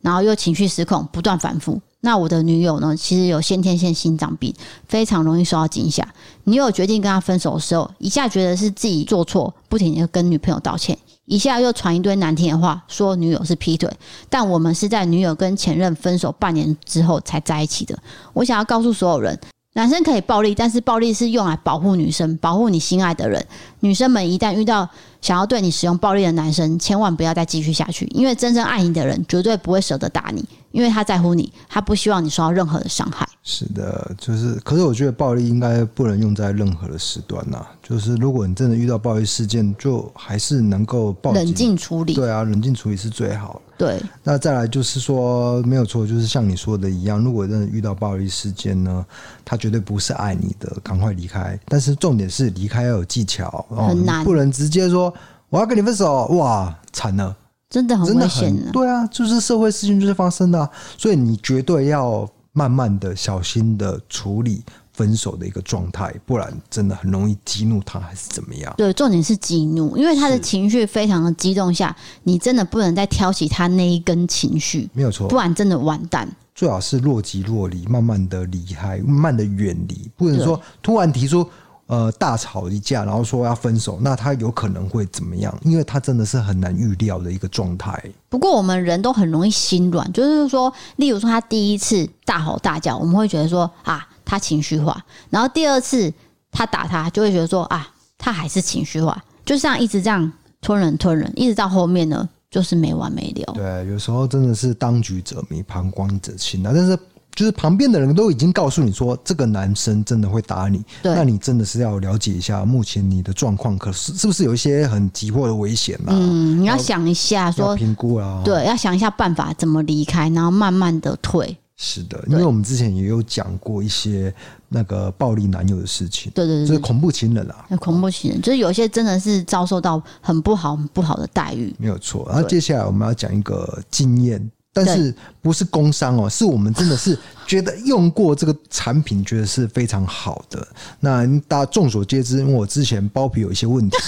[0.00, 1.80] 然后又情绪失控，不断反复。
[2.02, 4.54] 那我的女友呢，其实有先天性心脏病，
[4.88, 6.06] 非常容易受到惊吓。
[6.44, 10.96] 女友决定跟他分手的时候，一下觉得是自己做错，不停地跟女朋友道歉。
[11.26, 13.88] 一下又传一堆难听的话，说女友是劈腿，
[14.28, 17.96] 但我们是在女友跟前任分手半年之后才在一起的。
[18.32, 19.38] 我想要告诉所有人，
[19.74, 23.46] 男生可以暴力，但是暴力是用来保护女生，保护你心爱的人。
[23.78, 24.88] 女生们一旦遇到
[25.20, 30.44] 想要对你使用暴力的男生，千万不要再继续下去，因为真正爱你的人绝对不会舍得打你。
[30.72, 33.28] 因为他在乎你，他不希望你受到任何的伤害。
[33.42, 37.66] 是的，就是，可是我觉得暴力应该不能用在任何的时段呐。
[37.82, 42.14] 就是如果你真的遇到暴力事件，就还是能够，冷静处理。
[42.14, 43.60] 对啊，冷静处理是最好。
[43.80, 43.98] 对。
[44.22, 49.02] 那再来就是说，没有错，就是像你说的一样，如果真的遇到暴力事件呢，
[49.42, 51.58] 他绝对不是爱你的，赶快离开。
[51.64, 55.12] 但是重点是离开要有技巧，很难，不能直接说
[55.48, 57.34] 我要跟你分手，哇，惨了。
[57.70, 64.62] 真的很危险对啊，就是社会事件就是发生的啊、所以你绝对要慢慢的、小心的处理
[65.00, 68.70] 分手的一个状态，不然真的很容易激怒他，还是怎么样？
[68.76, 76.28] 对，重点是激怒，因为他的情绪非常的激动下，你真的不能再挑起他那一根情绪，没有错，不然真的完蛋。
[76.54, 81.48] 最好是若即若离，慢慢的离开，慢慢的远离，不能说突然提出
[81.86, 85.58] 呃大吵一架，然后说要分手，那他有可能会怎么样？
[85.62, 88.04] 因为他真的是很难预料的一个状态。
[88.28, 94.96] 不过我们人都很容易心软，就是说，例如说他第一次大吼大叫，我们会觉得说啊，他情绪化；
[95.28, 96.12] 然后第二次
[96.52, 102.28] 他打他，就会觉得说啊，他还是情绪化，就像一直这样吞人吞人，一直到后面呢。
[102.50, 103.54] 就是没完没了。
[103.54, 106.72] 对，有时候真的是当局者迷，旁观者清啊。
[106.74, 106.98] 但是，
[107.32, 116.10] 就是旁边的人都已经告诉你说，这个男生真的会打你，那你真的是要了解一下目前你的状况，可是是不是有一些很急迫的危险啊？
[116.10, 121.56] 嗯，你要想一下說，说评估啊，对，要想一下办法怎么离开，然后慢慢的退。
[121.82, 124.30] 是的，因为我们之前也有讲过一些
[124.68, 132.26] 那个暴力男友的事情，对对对，就是恐怖情人啊，恐怖情人，就是有些真的是遭受到很不好、很不好的待遇，没有错。
[132.28, 140.68] 然后接下来我们要讲一个经验，但是不是工伤哦，是我们真的是觉得用过这个产品，觉得是非常好的。
[141.00, 143.96] 那大家众所皆知，因为我之前包皮有一些问题。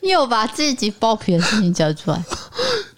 [0.00, 2.22] 又把自己包皮的事情讲出来，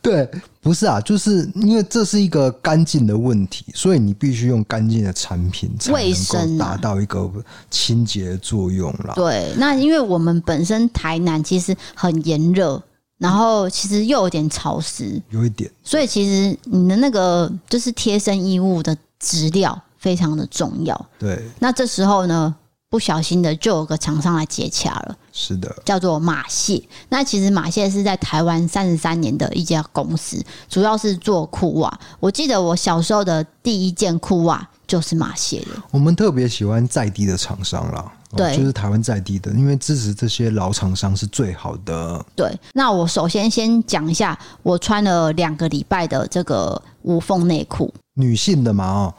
[0.07, 7.29] 对，不是啊，就是因为这是一个干净的问题，所以你必须用干净的产品才能够达到一个
[7.73, 9.15] 清洁作用啦。
[9.17, 12.81] 对，那因为我们本身台南其实很炎热，
[13.19, 21.07] 然后其实又有点潮湿，有一点，所以其实你的那个就是贴身衣物的质料非常的重要。
[21.19, 22.55] 对，那这时候呢，
[22.89, 25.17] 不小心的就有个厂商来接洽了。
[25.39, 26.83] 是的，叫做马蟹。
[27.11, 32.01] 那其实马蟹是在台湾三十三年的一家公司，主要是做裤袜。
[32.19, 35.83] 我记得我小时候的第一件裤袜就是马蟹的。
[35.91, 42.25] 我们特别喜欢在地的厂商啦，对，就是台湾在地的，因为支持这些老厂商是最好的。
[42.35, 49.15] 对，那我首先先讲一下，我穿了两个礼拜的这个无缝内裤，女性的嘛，哦。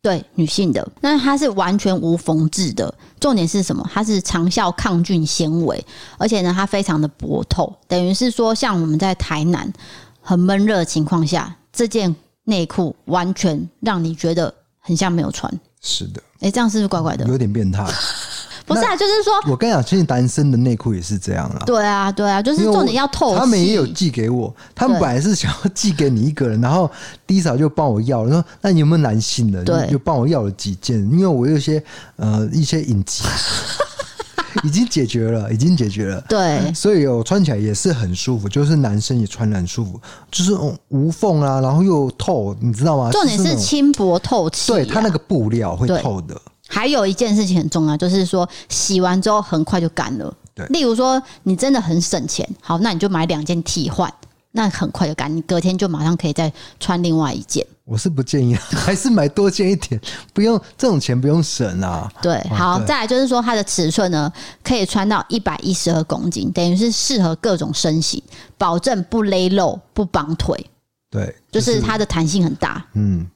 [0.00, 3.84] 对，女性的，那它是完全无缝制的，重点是什么？
[3.92, 5.84] 它是长效抗菌纤维，
[6.16, 9.70] 而且呢，它非常的薄透，等于是说，像我们在台南
[10.20, 15.52] 很闷热的情况下，这件内裤完全让你觉得很像没有穿。
[15.80, 17.26] 是的，哎，这样是不是怪怪的？
[17.26, 17.84] 有点变态。
[18.68, 21.62] 不是啊，就是说，我跟你讲，其实男生的内裤也是这样啦。
[21.64, 23.34] 对啊，对啊，就是重点要透。
[23.36, 26.88] 他们也有寄给我，他们本来是想要寄给你一个人，然后
[27.26, 29.64] D 嫂就帮我要了，说那你有没有男性的？
[29.64, 31.82] 对，就帮我要了几件，因为我有一些
[32.16, 33.24] 呃一些隐疾，
[34.62, 36.20] 已经解决了，已经解决了。
[36.28, 40.00] 对，所以我穿起来也是很舒服，就是男生也穿得很舒服，
[40.30, 40.52] 就是
[40.88, 43.10] 无缝啊，然后又透，你知道吗？
[43.12, 46.38] 重点是轻薄透气，对，它那个布料会透的。
[46.68, 50.32] 还有一件事情很重要，就是说洗完之后很快就干了。
[50.54, 54.12] 对，例如说你真的很省钱，好，那你就买两件替换，
[54.52, 57.66] 那很快就干，你隔天就马上可以再穿另外一件。
[57.84, 59.98] 我是不建议，还是买多件一点，
[60.34, 62.06] 不用这种钱不用省啊。
[62.20, 64.30] 对，好，再来就是说它的尺寸呢，
[64.62, 68.22] 可以穿到一百一十二公斤，等于是适合各种身形，
[68.58, 70.66] 保证不勒肉、不绑腿。
[71.10, 72.84] 对，就是、就是它的弹性很大。
[72.92, 73.26] 嗯。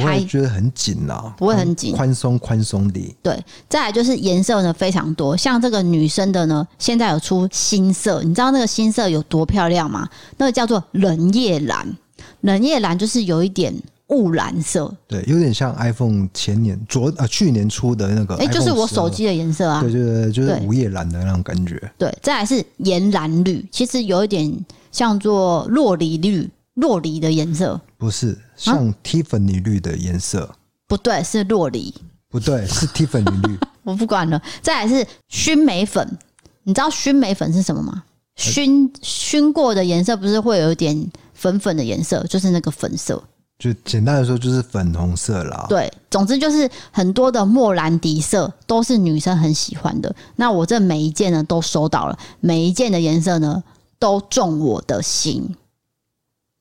[0.00, 3.16] 不会觉得很紧啦，不会很紧，宽松宽松的。
[3.22, 10.08] 对，再来就是颜色呢非常多，像这个女生的呢，现在有出新色，你知道那个新色有多漂亮吗？
[10.38, 11.96] 那个叫做冷夜蓝，
[12.42, 13.74] 冷夜蓝就是有一点
[14.08, 21.80] 雾蓝色，对，有点像 iPhone 前年昨呃去年出的那个，哎，就是我手机的颜色啊，对对对，就是午夜蓝的那种感觉。
[21.98, 26.48] 对，再来是岩蓝绿，其实有一点像做洛梨绿。
[26.76, 31.94] 酪梨的颜色不是像 Tiffany 绿的颜色，啊，不对，是洛梨，
[32.28, 33.58] 不对，是 Tiffany 绿。
[33.82, 34.40] 我不管了。
[34.60, 36.18] 再来是熏美粉，
[36.64, 38.04] 你知道熏美粉是什么吗？
[38.36, 43.22] 熏熏过的颜色不是会有一点粉粉的颜色，就是那个粉色。
[43.58, 45.64] 就简单的说，就是粉红色啦。
[45.70, 50.14] 对，总之就是很多的莫兰迪色都是女生很喜欢的。
[50.36, 53.64] 那我这每一件呢都收到了，每一件的颜色呢
[53.98, 55.56] 都中我的心。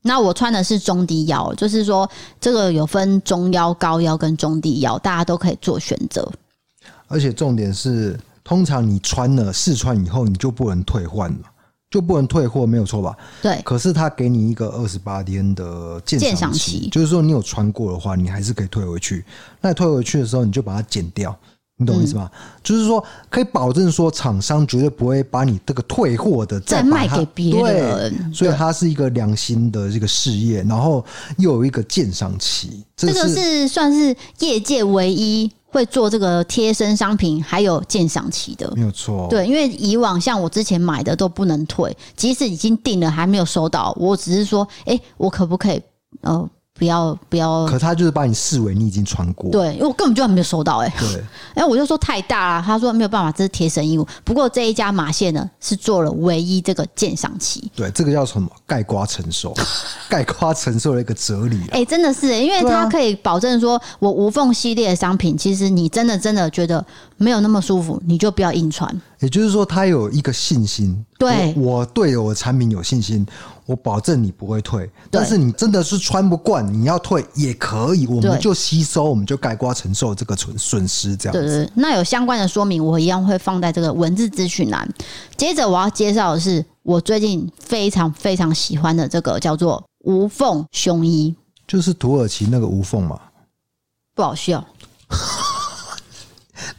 [0.08, 2.08] 那我穿的是中低腰，就是说
[2.40, 6.32] 这个有分中腰、高腰跟中低腰，大家都可以做选择。
[7.08, 11.40] 而且重点是，通常你穿了试穿以后，你就不能退换了，
[11.90, 13.18] 就不能退货，没有错吧？
[13.42, 13.60] 对。
[13.64, 19.26] 可是他给你一个二十八天的鉴赏期，就是说你有穿过的话，你还是可以退回去。
[19.60, 21.36] 那退回去的时候，你就把它剪掉，
[21.78, 22.30] 你懂我意思吗？
[22.34, 31.04] 嗯、就是说可以保证说厂商绝对不会把你这个退货的再，再卖给别人，对，所以它是一个良心的这个事业，然后
[31.38, 35.52] 又有一个鉴赏期，这个是算是业界唯一。
[35.68, 39.28] 会做这个贴身商品，还有鉴赏期的，没有错。
[39.30, 45.82] 对，因为以往像我之前买的都不能退，即使已经订了还没有收到，我只是说，哎，我可不可以
[46.22, 46.50] 呃？
[46.78, 51.24] 不要不要，可他就是把你视为你已经穿过，对，因为我根本就还没有收到哎、欸，对，
[51.56, 54.06] 哎，我就说太大了，他说没有办法，这是贴身衣物。
[54.26, 58.50] 不过这一家马线呢是做了唯一这个鉴赏期，对，这个叫什么？
[58.68, 59.56] 盖刮承受，
[60.10, 61.62] 概括承受的一个哲理。
[61.70, 66.86] 哎、欸，真的是、欸，因为它可以保证说，我无缝系列的商品，其实你真的真的觉得
[67.18, 69.02] 没有那么舒服，你就不要硬穿。
[69.20, 73.26] 也就是说，他有一个信心，对我，我对我的产品有信心，
[73.66, 74.90] 我保证你不会退。
[75.10, 81.40] 但是你真的是穿不惯，你要退也可以，我们就吸收，我们就盖瓜承受这个损损失，这样子。
[81.40, 84.88] 对，对对，那有相关的说明，我一样会放在这个文字资讯栏。
[85.38, 91.34] 接着我要介绍的是我最近非常非常喜欢的这个叫做无缝胸衣，
[91.66, 93.20] 就是土耳其那个无缝嘛，
[94.14, 94.64] 不好笑。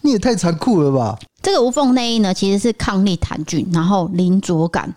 [0.07, 1.19] 你也太残酷了吧！
[1.43, 4.95] 这个无缝内衣呢，其实是抗力弹菌，然后零着感，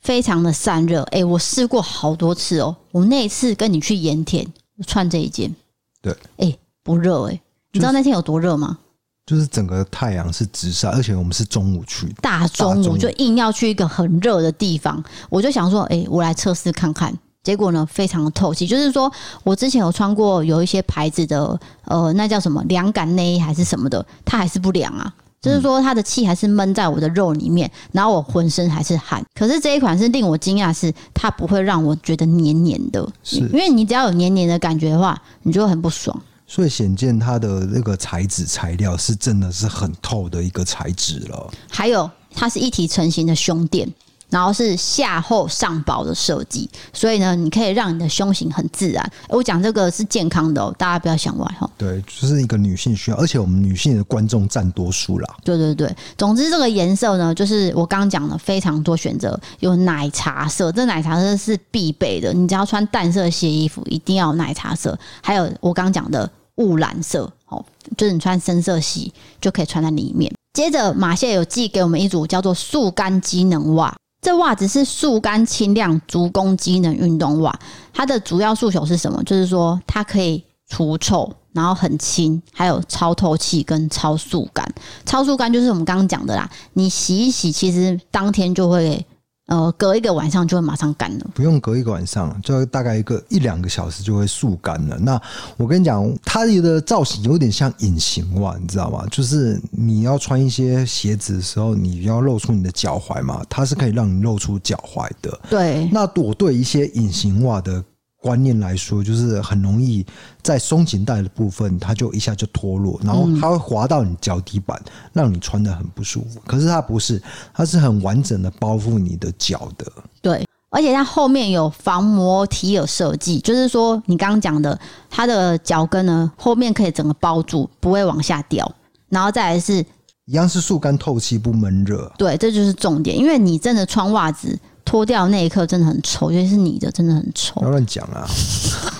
[0.00, 1.02] 非常的散热。
[1.10, 2.74] 哎，我试过好多次哦。
[2.92, 4.46] 我那一次跟你去盐田，
[4.86, 5.54] 穿这一件，
[6.00, 7.40] 对，哎，不热哎。
[7.72, 8.78] 你知道那天有多热吗？
[9.24, 15.02] 就是整个太阳是直晒，而且我们是中午去，大中午就硬要去一个很热的地方。
[15.30, 17.16] 我就想说，哎，我来测试看看。
[17.42, 18.66] 结果呢，非常的透气。
[18.66, 25.12] 就是说我之前有穿过有一些牌子的，呃，那叫什么凉感内衣还是什么的，它还是不凉啊。
[25.40, 29.20] 就是说它的气还是闷在我的肉里面，然后我浑身还是汗。
[29.34, 33.04] 可是这一款是令我惊讶，是它不会让我觉得黏黏的。
[33.24, 36.16] 是，因为你只要有黏黏的感觉的话，你就会很不爽。
[36.46, 41.50] 所以显见它的那个材质材料是真的是很透的一个材质了。
[41.68, 43.92] 还有，它是一体成型的胸垫。
[44.32, 49.12] 然后是下厚上薄的设计，所以呢，你可以让你的胸型很自然。
[49.28, 51.70] 我讲这个是健康的哦，大家不要想歪哈。
[51.76, 55.36] 对，就是一个女性需要，而且我们女性的观众占多数啦。
[55.44, 62.32] 对对对，总之这个颜色呢，就是我刚刚讲的非常多选择，有奶茶色，这奶茶色是必备的。
[62.32, 64.98] 你只要穿淡色系衣服，一定要有奶茶色。
[65.20, 67.62] 还有我刚刚讲的雾蓝色，哦，
[67.98, 70.32] 就是你穿深色系就可以穿在里面。
[70.54, 73.94] 接着马谢有寄给我们一组叫做速干机能袜。
[74.22, 77.52] 这袜子是速干轻量足弓机能运动袜，
[77.92, 79.22] 它的主要诉求是什么？
[79.24, 84.66] 就是说它可以除臭，然后很轻，还有超透气跟超速干。
[85.04, 89.04] 超速干就是我们刚刚讲的啦，你洗一洗，其实当天就会。
[89.46, 94.96] 呃，隔一个晚上就会马上干了，不用隔一个晚上，就大概一个一两个小时就会速干了。
[94.98, 95.20] 那
[95.56, 99.04] 我跟你讲，它的造型有点像隐形袜，你知道吗？
[99.10, 105.38] 就是你要穿一些鞋子的时候，你要露出你的脚踝嘛，它是可以让你露出脚踝的。
[105.50, 107.84] 对，那我对一些隐形袜的。
[108.22, 110.06] 观念来说，就是很容易
[110.42, 114.80] 在松紧带的部分，它就一下就脱落，然后它会滑到你脚底板，
[115.12, 116.40] 让你穿的很不舒服。
[116.46, 117.20] 可是它不是，
[117.52, 119.84] 它是很完整的包覆你的脚的。
[120.20, 124.78] 对，而且它后面有防磨提耳设计，就是说你刚刚讲的，
[125.10, 128.72] 它的脚跟呢后面可以整个包住，不会往下掉。
[129.08, 129.84] 然后再来是
[130.26, 132.10] 一样是速干透气不闷热。
[132.16, 134.56] 对，这就是重点，因为你真的穿袜子。
[134.92, 137.54] 脱掉那一刻真的很臭，尤其是你的，真的很臭。
[137.60, 138.28] 不要乱讲啊！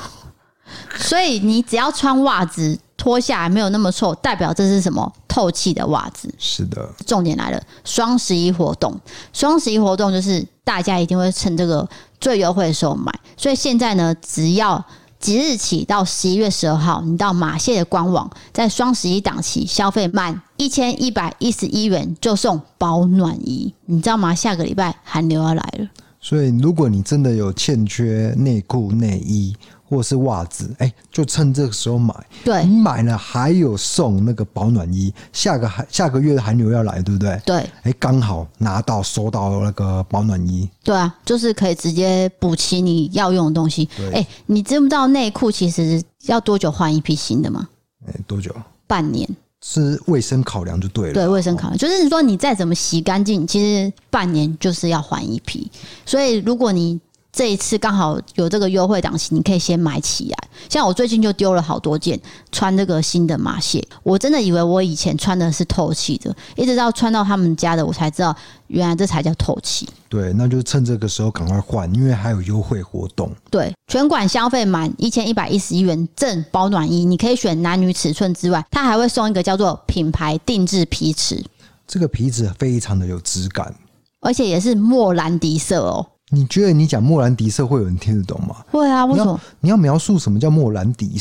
[0.96, 5.12] 所以你只要穿袜子脱下来没有那么臭，代表这是什么？
[5.28, 6.34] 透气的袜子。
[6.38, 6.88] 是的。
[7.06, 8.98] 重点来了，双十一活动，
[9.34, 11.86] 双十一活动就是大家一定会趁这个
[12.18, 13.12] 最优惠的时候买。
[13.36, 14.82] 所以现在呢，只要
[15.22, 24.34] 即日起到十一月十二号，你到马谢的官网，在双十一档期消费满一千一百一十一元就送保暖衣，你知道吗？
[24.34, 25.88] 下个礼拜寒流要来了，
[26.20, 29.54] 所以如果你真的有欠缺内裤、内衣。
[29.92, 32.14] 或是袜子，哎、欸，就趁这个时候买。
[32.42, 35.12] 对，你买了还有送那个保暖衣。
[35.34, 37.38] 下个寒下个月的寒流要来，对不对？
[37.44, 40.66] 对，哎、欸，刚好拿到收到那个保暖衣。
[40.82, 43.86] 对啊，就是可以直接补齐你要用的东西。
[43.98, 47.68] 哎、欸，你知不知道内裤其实要多久换一批新的吗？
[48.06, 48.50] 哎、欸，多久？
[48.86, 49.28] 半年。
[49.64, 51.14] 是卫生考量就对了。
[51.14, 55.70] 对，卫生考量就是说你再怎么洗干净，其实半年就是要换一批。
[56.04, 56.98] 所以如果你
[57.32, 60.36] 这一次刚好有这个优惠档期，你可以先买起来。
[60.68, 62.20] 像我最近就丢了好多件
[62.52, 69.88] 穿这个新的马蟹，我真的以为我以前穿的是透气的，一直到穿到他们家的，我才知道原来这才叫透气。
[70.10, 73.32] 对，那就趁这个时候赶快换，因为还有优惠活动。
[73.50, 81.42] 对，全馆消费满一千一百一十一元赠保暖衣，你可以选男女尺寸之外，它还会送一个叫做品牌定制皮尺。
[81.86, 83.74] 这个皮质非常的有质感，
[84.20, 86.06] 而且也是莫兰迪色哦。
[86.34, 88.56] 你觉得你讲莫兰迪色会有人听得懂吗？
[88.70, 89.38] 会啊，为什么？
[89.60, 91.20] 你要描述什么叫莫兰迪？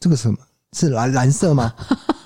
[0.00, 0.36] 这个什么
[0.76, 1.72] 是蓝蓝色吗？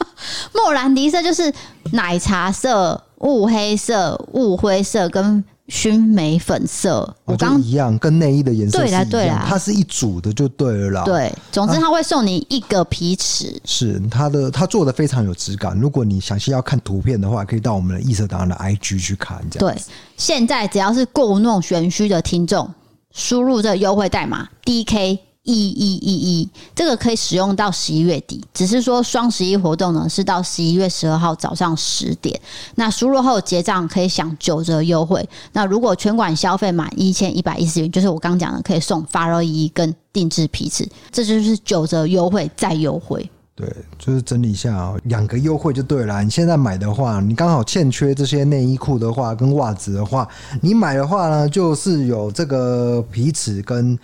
[0.54, 1.52] 莫兰迪色就是
[1.92, 5.44] 奶茶色、雾黑色、雾灰色跟。
[5.68, 11.04] 熏眉粉色，我刚一样，跟内衣的颜色是一样，对啦对啦，它是一组的就对了啦。
[11.04, 15.76] 对，总之它会送你一个皮尺，啊、是它的，它做的非常有质感。
[15.78, 19.38] 如果你详细要看图片的话，可以到我们的异色档案的 IG 去看。
[19.50, 19.82] 这样对，
[20.16, 22.72] 现在只要是故弄玄虚的听众，
[23.12, 25.18] 输入这个优惠代码 DK。
[25.46, 32.38] 一一一一，这个可以使用到十一月底，只是说双十一活动呢是到十一月十二号早上十点。
[32.74, 35.26] 那输入后结账可以享九折优惠。
[35.52, 43.30] 那如果全馆消费满一千一百一十元，就是我刚讲的，可以送发热衣跟定制皮尺，这就是九折优惠再优惠。
[43.54, 46.22] 对，就是整理一下哦，两个优惠就对了。
[46.24, 50.28] 你现在买的话，你刚好欠缺这些内衣裤的话跟袜子的话，
[50.60, 53.96] 你买的话呢，就是有这个皮尺跟。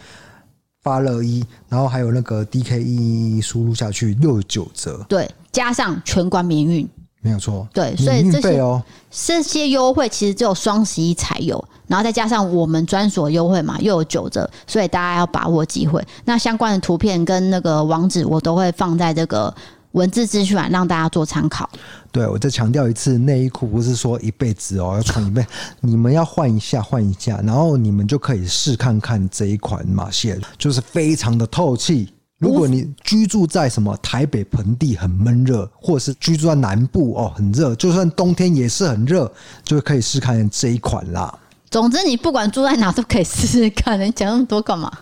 [0.82, 6.88] 发热衣，然后还有那个 DKE 输入下去六九折，对，加上全馆免运，
[7.20, 16.04] 没有错，对，所以这些哦，这些优惠其实只有双十一才有，然后再加上我们专属优惠嘛，又有九折，所以大家要把握机会。
[16.24, 19.54] 那相关的图片跟那个网址，我都会放在这个。
[19.92, 21.68] 文字资讯啊，让大家做参考。
[22.10, 25.46] 对，我再强调一次，内衣裤不是说一辈子哦， 要穿一辈，
[25.80, 32.12] 你们要换一下，换一下，然后你们就可以试看看这一款马蟹，就是非常的透气。
[32.38, 39.30] 如果你居住在什么台北盆地很闷热，或者是居住在南部哦很热，就算冬天也是很热，
[39.62, 41.32] 就可以试看这一款啦。
[41.70, 43.98] 总之，你不管住在哪都可以试试看。
[44.00, 44.92] 你讲那么多干嘛？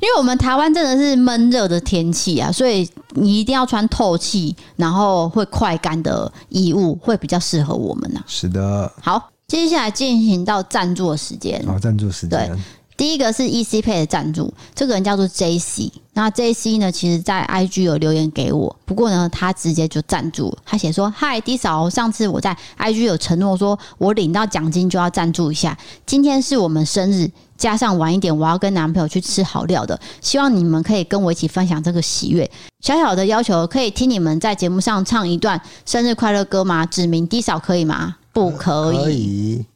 [0.00, 8.24] 因为我们台湾真的是闷热的天气啊，所以你一定要穿透气，然后会快干的衣物，会比较适合我们呢、啊。
[8.26, 8.92] 是的。
[9.02, 11.62] 好，接下来进行到赞助的时间。
[11.66, 12.30] 好，赞助时间。
[12.48, 12.58] 对，
[12.96, 15.90] 第一个是 EC Pay 的赞助，这个人叫做 JC。
[16.12, 27.30] 那 JC 呢，其实在 IG 有留言给我，不过呢，他直接就赞助，他写说：“嗨，D 嫂，上次我在 IG 有承诺说，我领到奖金就要赞助一下，今天是我们生日。”
[27.60, 30.00] 加上晚一点，我要跟男朋友去吃好料的。
[30.22, 32.50] 希望你们可以跟我一起分享这个喜悦。
[32.80, 36.86] 小小的要求，可以听你们在节目上唱一段生日快乐歌吗？
[36.86, 38.16] 指名低嫂可以吗？
[38.32, 38.96] 不可以。
[38.96, 39.66] 可以。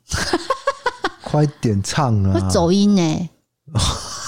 [1.23, 2.33] 快点唱啊！
[2.33, 3.31] 会走音呢、欸。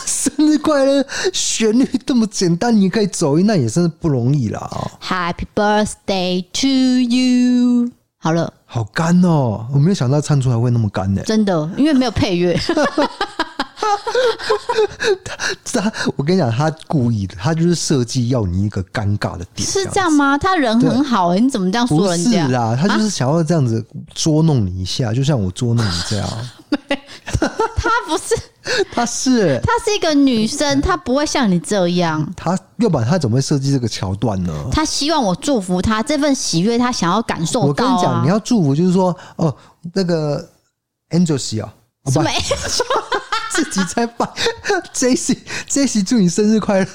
[0.05, 4.69] 生日快乐，旋律这么简单，你可以走音，那也真是不容易啦。
[5.01, 6.69] Happy birthday to
[7.01, 7.91] you。
[8.19, 8.53] 好了。
[8.69, 9.65] 好干哦！
[9.73, 11.23] 我没有想到唱出来会那么干呢。
[11.25, 12.59] 真的，因为没有配乐。
[15.73, 19.69] 他，我跟你讲，他故意的，他就是设计要你一个尴尬的点。
[19.69, 20.39] 是这样吗？
[20.39, 22.31] 他人很好哎，你怎么这样说人家？
[22.45, 23.85] 不是啦，他就是想要这样子
[24.15, 26.29] 捉弄你一下，啊、就像我捉弄你这样。
[27.77, 28.35] 他不是，
[28.91, 32.27] 他是，他是一个女生，他不会像你这样。
[32.37, 34.53] 他要不然他怎么会设计这个桥段呢？
[34.73, 37.69] 他希望我祝福他这份喜悦，他想要感受到、啊。
[37.69, 39.55] 我跟你讲，你要祝福，就是说，哦，
[39.93, 40.49] 那个
[41.11, 41.73] Angel 啊，
[42.11, 42.31] 什么？
[43.53, 44.29] 自己在办
[44.95, 46.87] ，Jesse，Jesse，祝你生日快乐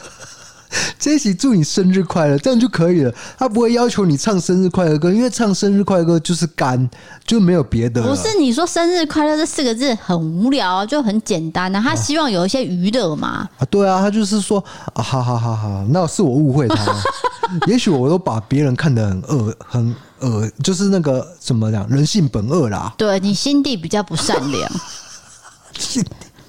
[0.99, 3.13] ，Jesse，祝你生日快乐，这样就可以了。
[3.37, 6.89] 他不会要求你唱生日快乐歌，因为唱生日快乐歌就是干，
[7.25, 8.01] 就没有别的。
[8.01, 11.81] 不是你说生日快乐这四个字很无聊，就很简单啊。
[11.81, 13.49] 他希望有一些娱乐嘛。
[13.57, 17.01] 啊，对啊，他就是说啊，好好好好，那是我误会他了。
[17.67, 22.93] 也许我都把别人看得很恶，很恶，就是那个怎么讲，人性本恶啦。
[22.97, 24.71] 对，你心地比较不善良。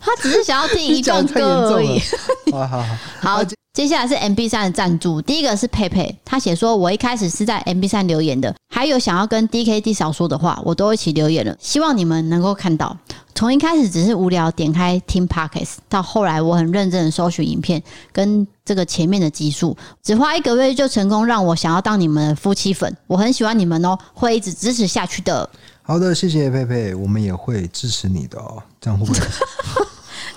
[0.02, 2.00] 他只是想要听 一段歌而已。
[2.52, 2.96] 好好好，
[3.36, 5.22] 好，接下来是 MB 三的赞助。
[5.22, 11.56] 第一个是佩佩，他写说：“我一开始是在 MB 三留言的，还有想要跟 DKD 少说的话，我都一起留言了。
[11.58, 12.94] 希望你们能够看到。
[13.34, 17.82] 从一开始只是无聊点开听 Podcast，到后来我很认真的搜寻影片，
[18.12, 22.94] 跟这个前面的集数，只花一个月就成功让我想要当你们的夫妻粉。
[23.06, 25.48] 我很喜欢你们哦，会一直支持下去的。”
[25.82, 28.62] 好的，谢谢佩佩，我们也会支持你的哦。
[28.80, 29.20] 这样会不会？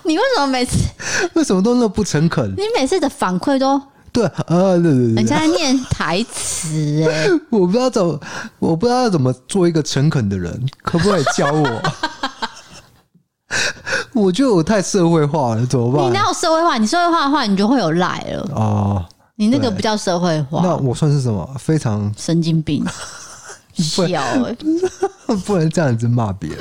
[0.05, 0.77] 你为什么每次
[1.33, 2.49] 为什么都那么不诚恳？
[2.55, 3.81] 你每次的反馈都
[4.11, 8.19] 对啊，对对对，人家在念台词哎， 我不知道怎么，
[8.59, 11.81] 我不知道要怎么做一个诚恳的人，可不可以教我？
[14.13, 16.05] 我觉得我太社会化了，怎么办？
[16.05, 16.77] 你哪有社会化？
[16.77, 18.49] 你社会化的话，你就会有赖了。
[18.55, 21.47] 哦，你那个不叫社会化，那我算是什么？
[21.59, 22.85] 非常神经病。
[23.75, 24.55] 笑哎，
[25.45, 26.59] 不能这样子骂别人。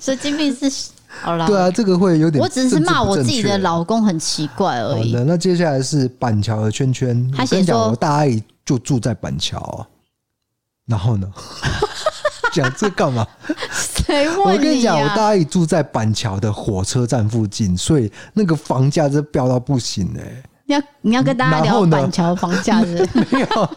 [0.00, 0.68] 神经病是
[1.22, 1.46] 好啦。
[1.46, 2.42] 对啊，这个会有点。
[2.42, 5.12] 我只是骂我自己的老公很奇怪而已。
[5.12, 7.30] 好的，那接下来是板桥的圈圈。
[7.36, 9.86] 他先讲，我大阿姨就住在板桥。
[10.86, 11.30] 然后呢？
[12.52, 13.24] 讲这干嘛？
[13.72, 14.52] 谁问啊？
[14.52, 20.42] 我跟你讲，我大阿姨住在板桥的火车站附近，所以那个房价是飙到不行哎、欸。
[20.70, 23.26] 你要你要跟大家聊板桥房价 是不是？
[23.32, 23.70] 没有，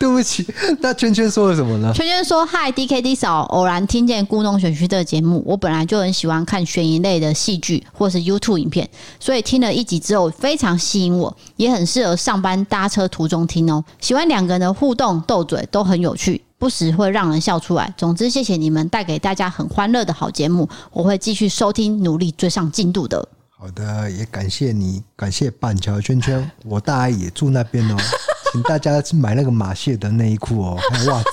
[0.00, 0.44] 对不起。
[0.80, 1.92] 那圈圈说了什么呢？
[1.94, 8.88] 圈圈说：“嗨，D K D 嫂，偶然听见故弄玄虚这个节目，我本来就很喜欢看悬疑类的戏剧或是 YouTube 影片，
[9.20, 13.84] 所以听了一集之后非常吸引我，也很适合上班搭车途中听哦。
[14.00, 17.94] 喜欢两个人的互动斗嘴都很有趣，不时会让人笑出来。
[17.96, 23.28] 总之，谢谢你们带给大家很欢乐的好节目，我会继续收听，努力追上进度的。”
[23.58, 27.96] 好的，也感谢你，感谢板桥圈圈， 我大阿姨也住那边哦，
[28.52, 31.28] 请大家去买那个马蟹的内衣裤哦，还有袜子。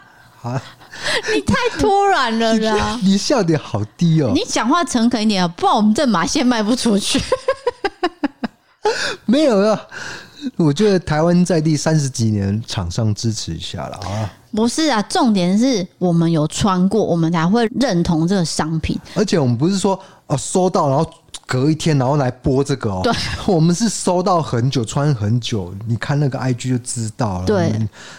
[0.40, 0.58] 好，
[1.34, 2.98] 你太突然了啦！
[3.02, 7.20] 你笑点好低哦，你讲话诚恳一点啊，不然我们这马蟹卖不出去。
[9.26, 9.78] 没有啊，
[10.56, 14.32] 我觉得台湾在地三十几年，厂商支持一下了啊。
[14.52, 18.98] 不是啊，重点是我们有穿过，我们才会认同这个商品。
[19.14, 21.06] 而且我们不是说哦，收到然后。
[21.46, 23.00] 隔一天，然后来播这个哦。
[23.04, 23.12] 对，
[23.46, 25.72] 我们是收到很久，穿很久。
[25.86, 27.46] 你看那个 IG 就知道了。
[27.46, 27.72] 对，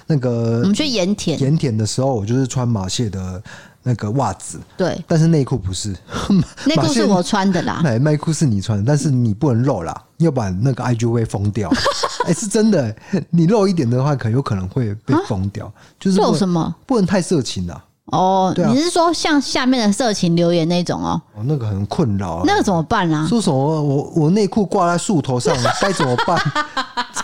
[0.05, 3.41] 那个我们去盐田，盐田的时候，我就是穿马蟹的
[3.83, 4.59] 那个袜子。
[4.77, 5.95] 对，但是内裤不是，
[6.65, 7.81] 内裤是我穿的啦。
[7.81, 11.69] 内裤是你穿的，但是你不能露啦，要不然那个 IG 会封掉。
[12.25, 12.95] 哎，是真的，
[13.29, 15.71] 你露一点的话，可有可能会被封掉。
[15.99, 16.73] 就是露什么？
[16.85, 17.83] 不能太色情啦。
[18.07, 21.21] 哦，啊、你是说像下面的色情留言那种哦？
[21.35, 23.25] 哦，那个很困扰，那个怎么办啊？
[23.27, 26.39] 说什么我我内裤挂在树头上， 该怎么办？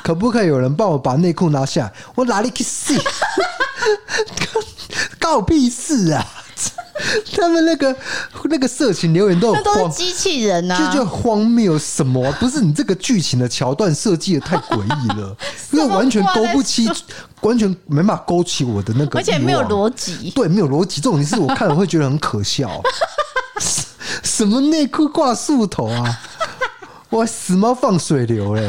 [0.04, 1.94] 可不可以有人帮我把内裤拿下来？
[2.16, 2.94] 我哪里去死？
[5.20, 6.26] 告屁事啊！
[7.36, 7.95] 他们那个
[8.45, 12.32] 那个色情留言都很都是机器人呐、啊，就就荒谬什么？
[12.39, 15.36] 不是你这个剧情的桥段设计的太诡异了，
[15.72, 16.89] 因为完全勾不起，
[17.41, 21.01] 完全没办法勾起我的那个，而且没有逻辑，对，没有逻辑。
[21.01, 22.82] 这种是我看了会觉得很可笑。
[24.24, 26.20] 什么内裤挂树头啊？
[27.09, 28.68] 我死猫放水流嘞！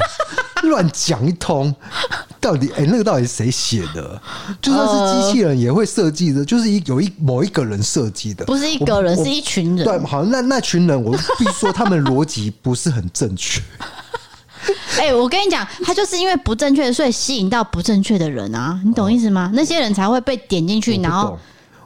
[0.64, 1.74] 乱讲一通，
[2.44, 4.20] 到底哎、欸，那个到底是谁写的？
[4.60, 4.92] 就算是
[5.26, 9.84] 机器人也会设计的，呃、就是一有一某一个人设计的，不是一个人，是一群人。
[9.84, 13.62] 对，好像那那群人，我必须说他们逻辑不是很正确。
[14.98, 19.50] 哎、欸，我跟你讲，他就是因为不正确，所以吸引到不正确的人啊，你懂意思吗？
[19.50, 21.38] 哦、那些人才会被点进去，然后。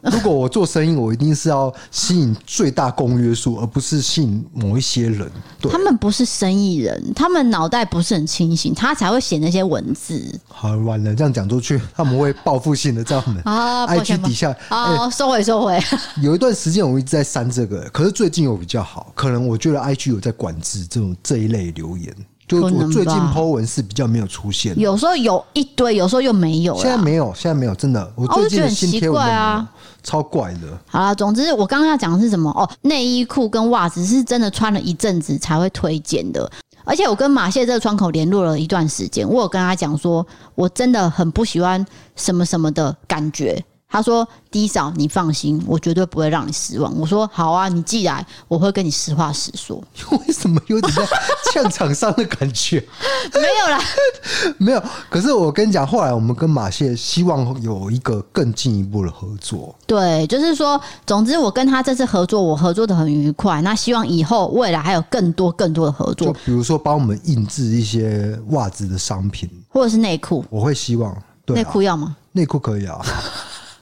[0.12, 5.30] 如果我做生意，我一定是要吸引最大公约数，而不是吸引某一些人。
[5.61, 10.40] 对，他们不是生意人，他们脑袋不是很清醒，他才会写那些文字。
[10.46, 14.54] 好，完了，这样讲出去，他们会报复性的在我们 IG 底下。
[14.70, 15.78] 哦，收回收回。
[16.22, 22.14] 有一段时间我一直在删这个，可是最近有比较好，可能我觉得 IG 有在管制这种这一类留言。
[22.49, 26.74] 就我最近 po 文是比较没有出现，有时候有一堆，有时候又没有。
[26.78, 28.11] 现在没有，现在没有，真的。
[28.16, 29.68] 我最近的新贴文啊，
[30.03, 30.61] 超怪的。
[30.86, 32.51] 好了，总之我刚刚要讲的是什么？
[32.53, 36.51] 哦，内衣裤跟袜子是真的穿了一阵子才会推荐的。
[36.84, 41.84] 而且我跟马蟹这个窗口联络了一段时间，我有跟他讲说，我真的很不喜欢
[42.16, 43.62] 什么什么的感觉。
[43.91, 49.82] 他说低嫂，你放心，我绝对不会让你失望。”我说：“好啊，你既来，我会跟你实话实说。
[50.26, 51.07] ”为什么有点在
[51.53, 52.78] 呛场上的感觉？
[53.32, 53.80] 没有啦，
[54.59, 54.82] 没有。
[55.09, 59.74] 可是我跟你讲，后来我们跟马谢希望有一个更进一步的合作。
[59.86, 63.62] 对，就是说，总之我跟他这次合作，我合作的很愉快。
[63.62, 70.45] 那希望以后未来还有更多更多的合作，就比如说帮我们印制一些袜子的商品，或者是内裤。
[70.51, 71.16] 我会希望，
[71.47, 72.16] 内裤要吗？
[72.32, 73.01] 内裤可以啊。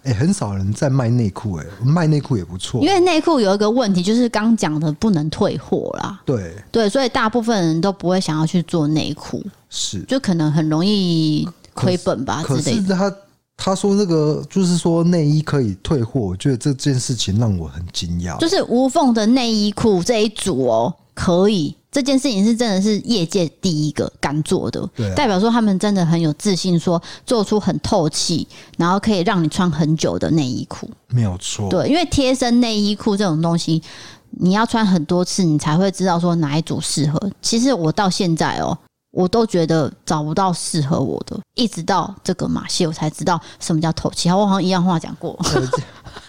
[0.07, 2.81] 哎、欸，很少人在卖内裤，哎，卖内裤也不错。
[2.81, 6.21] 因为内裤有一个问题，就是刚讲的不能退货啦。
[6.25, 12.63] 对对，所以大部分人都不会想要去做内裤，是就可能很容易亏本吧之类的。
[12.63, 13.17] 可是他
[13.57, 18.39] 他说这个就是说内衣可以退货，我觉得这件事情让我很惊讶。
[18.39, 21.75] 就是无缝的内衣裤这一组哦，可以。
[21.97, 31.71] 这件事情是真的是业界第一个敢做的，代表说他们真的很有自信，说做出很透气，然后可以让你穿很久的内衣裤，没有错。
[31.71, 33.83] 对，因为贴身内衣裤这种东西，
[34.29, 37.19] 你要穿很多次，你才会知道说哪一组适合。
[37.41, 38.77] 其实我到现在哦，
[39.11, 44.29] 我都觉得找不到适合我的，一直到这个马戏，我才知道什么叫透气。
[44.29, 45.35] 好，我好像一样话讲过，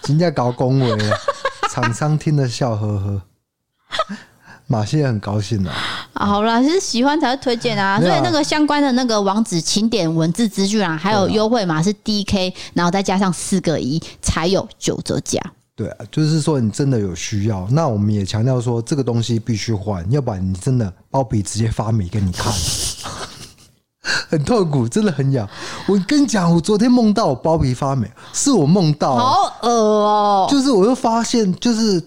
[0.06, 0.98] 人家搞恭维，
[1.70, 3.22] 厂商听得笑呵呵。
[4.70, 5.76] 马西也很高兴的、啊。
[6.12, 7.98] 好啦，其实喜欢才会推荐 啊。
[7.98, 15.40] 所以那个相关的那个网址，请点文字资讯啊，还有优惠码是 DK，然后再加上四个一才有九折价。
[15.74, 22.52] 对啊，就是说你真的有需要，那我们也强调说这个东西必须换，要不然你真的包皮直接发霉给你看，
[24.28, 25.48] 很痛苦，真的很痒。
[25.86, 32.02] 我跟你讲，我昨天梦到我包皮发霉，是我梦到，好恶哦、喔，就是我又发现就是。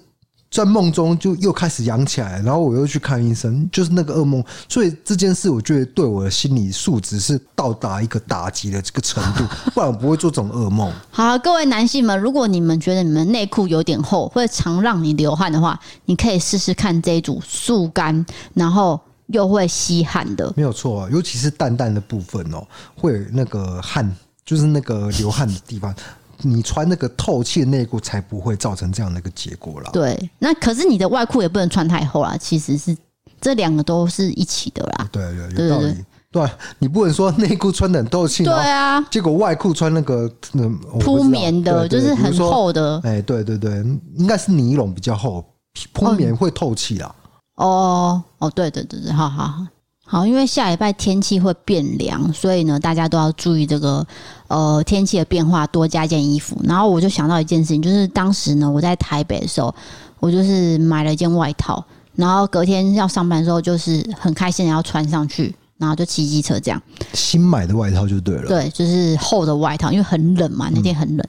[0.51, 4.43] 在梦中就又开始痒起来，然后我又去看医生，就是那个噩梦。
[4.67, 10.91] 所以这件事，我觉得对我的心理素质是到达一个打击的这个程度， 不然我不会做这种噩梦。
[11.09, 20.51] 好，各位男性们，如果你们觉得你们内裤有点厚，会常让你流汗的话，你可以试试看这一组速干，然后又会吸汗的。
[20.57, 22.61] 没有错，尤其是蛋蛋的部分哦，
[22.93, 24.13] 会有那个汗，
[24.45, 25.95] 就是那个流汗的地方。
[26.41, 29.89] 你穿那个透气的内裤才不会造成这样的一个结果啦。
[29.91, 32.35] 对，那可是你的外裤也不能穿太厚啦。
[32.37, 32.95] 其实是
[33.39, 35.09] 这两个都是一起的啦。
[35.11, 35.23] 对
[35.55, 36.05] 对，有道理。
[36.31, 40.69] 对，你不能说内裤穿的很透气，对啊，结果外裤穿那个那
[40.99, 43.01] 铺棉的，就是很厚的。
[43.03, 43.83] 哎，对对对，
[44.15, 45.43] 应该是尼龙比较厚，
[45.91, 47.13] 铺棉会透气啦。
[47.55, 49.67] 哦哦，对对对对，好好好。
[50.12, 54.05] 好，因为下礼拜天气会变凉，所以呢，大家都要注意这个
[54.49, 56.59] 呃天气的变化，多加件衣服。
[56.66, 59.74] 然后我就想到一件事情，就是当时呢，我在台北的时候，
[60.20, 61.82] 我就是买了一件外套，
[62.14, 66.82] 然后隔天要上班的时候，就是很开心的要穿上去，然后就骑机车这样。
[67.14, 71.26] 新买的外套就对了，对，就是厚的外套，因为很冷嘛，那天很冷。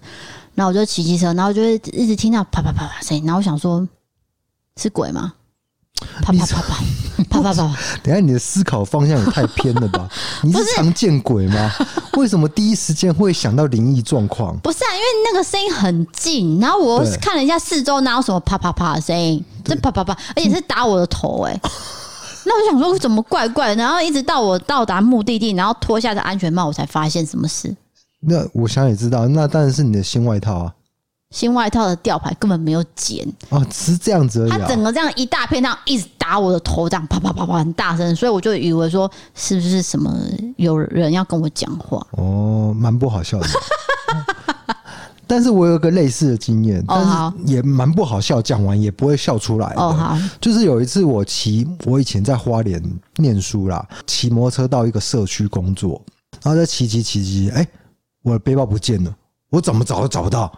[0.56, 3.86] 然后我就骑机车，然后就会一直听到啪啪啪啪声音，然后我想说，
[4.76, 5.34] 是鬼吗？
[6.22, 7.76] 啪啪啪啪啪啪啪！
[8.02, 10.08] 等下你的思考方向也太偏了吧？
[10.42, 11.70] 你是常见鬼吗？
[12.16, 14.56] 为什么第一时间会想到灵异状况？
[14.58, 19.44] 不是啊，因为那个声音很近，然后我看了一下四周，哪有什么啪啪啪的声音？
[19.64, 21.60] 这啪啪啪，而且是打我的头哎、欸！
[22.44, 23.76] 那我就想说，怎么怪怪的？
[23.76, 27.74] 然后一直到我到达目的地，然后脱下这安全帽，我才发现什么事。
[28.20, 30.72] 那我想也知道，那当然是你的新外套啊。
[31.32, 34.50] 新外套的吊牌根本没有剪哦，是这样子而已。
[34.50, 40.14] 他整个这样一大片，这样一直打我的头，这样啪啪啪啪很大声，所以我就以为说是不是什么
[40.56, 42.06] 有人要跟我讲话？
[42.12, 43.48] 哦，蛮不好笑的。
[45.26, 49.72] 但是我有个类似的经验，但是也蛮不好笑，讲完也不会笑出来。
[49.76, 52.82] 哦，好，就是有一次我骑，我以前在花莲
[53.16, 56.02] 念书啦，骑摩托车到一个社区工作，
[56.42, 57.66] 然后在骑骑骑骑，哎，
[58.22, 59.16] 我的背包不见了，
[59.48, 60.52] 我怎么找都找不到。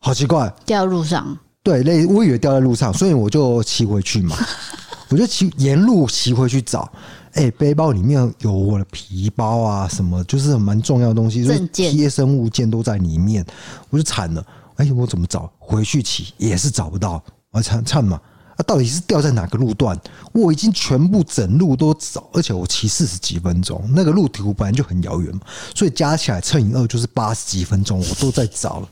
[0.00, 1.36] 好奇怪，掉在路上。
[1.62, 4.34] 对，类我以为掉在路上，所以我就骑回去嘛。
[5.10, 6.90] 我就骑沿路骑回去找，
[7.32, 13.44] 哎、欸，背包里面有我的皮包啊，什么就是蛮重要的东西，就是贴身物件都在里面，
[13.90, 14.44] 我就惨了。
[14.76, 15.52] 哎、欸，我怎么找？
[15.58, 18.18] 回去骑也是找不到，我惨惨嘛。
[18.60, 19.98] 啊，到底是掉在哪个路段？
[20.32, 25.40] 我已经全部整路都找，而且我骑四十几分钟，那个路途本来就很遥远嘛，
[25.74, 28.88] 所以加起来乘以二就是八十几分钟，我都在找了，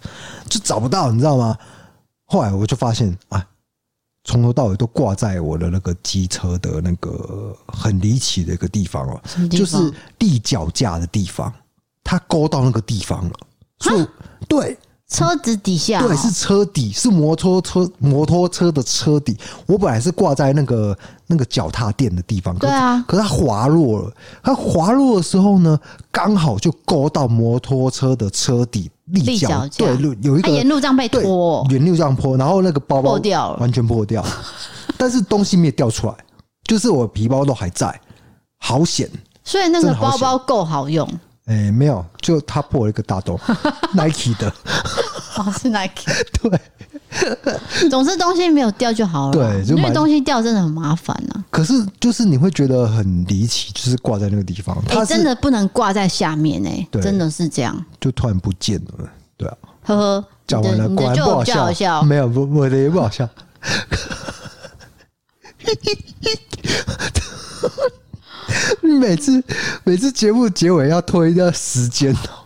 [0.49, 1.57] 就找不到，你知道吗？
[2.25, 3.47] 后来我就发现啊，
[4.25, 9.77] 从头到尾都挂在我的那个机车的那个很离奇的一个地方哦，就是
[10.19, 11.53] 立脚架的地方，
[12.03, 13.35] 它勾到那个地方了，
[13.81, 14.07] 所以
[14.49, 14.79] 对。
[15.09, 19.35] 车子底下、哦，对，是车底，是摩托车摩托车的车底。
[19.67, 20.97] 我本来是挂在那个
[21.27, 24.13] 那个脚踏垫的地方，对啊，可是它滑落了。
[24.43, 25.81] 它滑落的时候呢，
[26.11, 34.23] 刚好就勾到摩托车的车底立脚，对，有一个沿路这样被拖，沿路这样拖，然后那个包包破掉了，完全破掉，
[34.99, 36.15] 但是东西没有掉出来，
[36.65, 37.99] 就是我皮包都还在，
[38.59, 39.09] 好险！
[39.43, 41.09] 所以那个包包够好用。
[41.49, 43.41] 哎、欸，没有，就他破了一个大洞，
[43.97, 44.53] Nike 的，
[45.37, 46.05] 哦，是 Nike，
[46.43, 51.45] 对，总之东西没有掉就好了，对，因为东西掉真的很麻烦呐、啊。
[51.49, 63.27] 可是就是你会觉得很离奇，就是挂在那个地方，它、欸、真的不能挂在下面哎、欸，真的是这样，就突然不见了，对啊，呵呵，讲完了，果然不好笑，好笑没有，不，我的也不好笑。
[68.83, 69.43] 每次
[69.85, 72.45] 每次节目结尾要拖一下时间哦，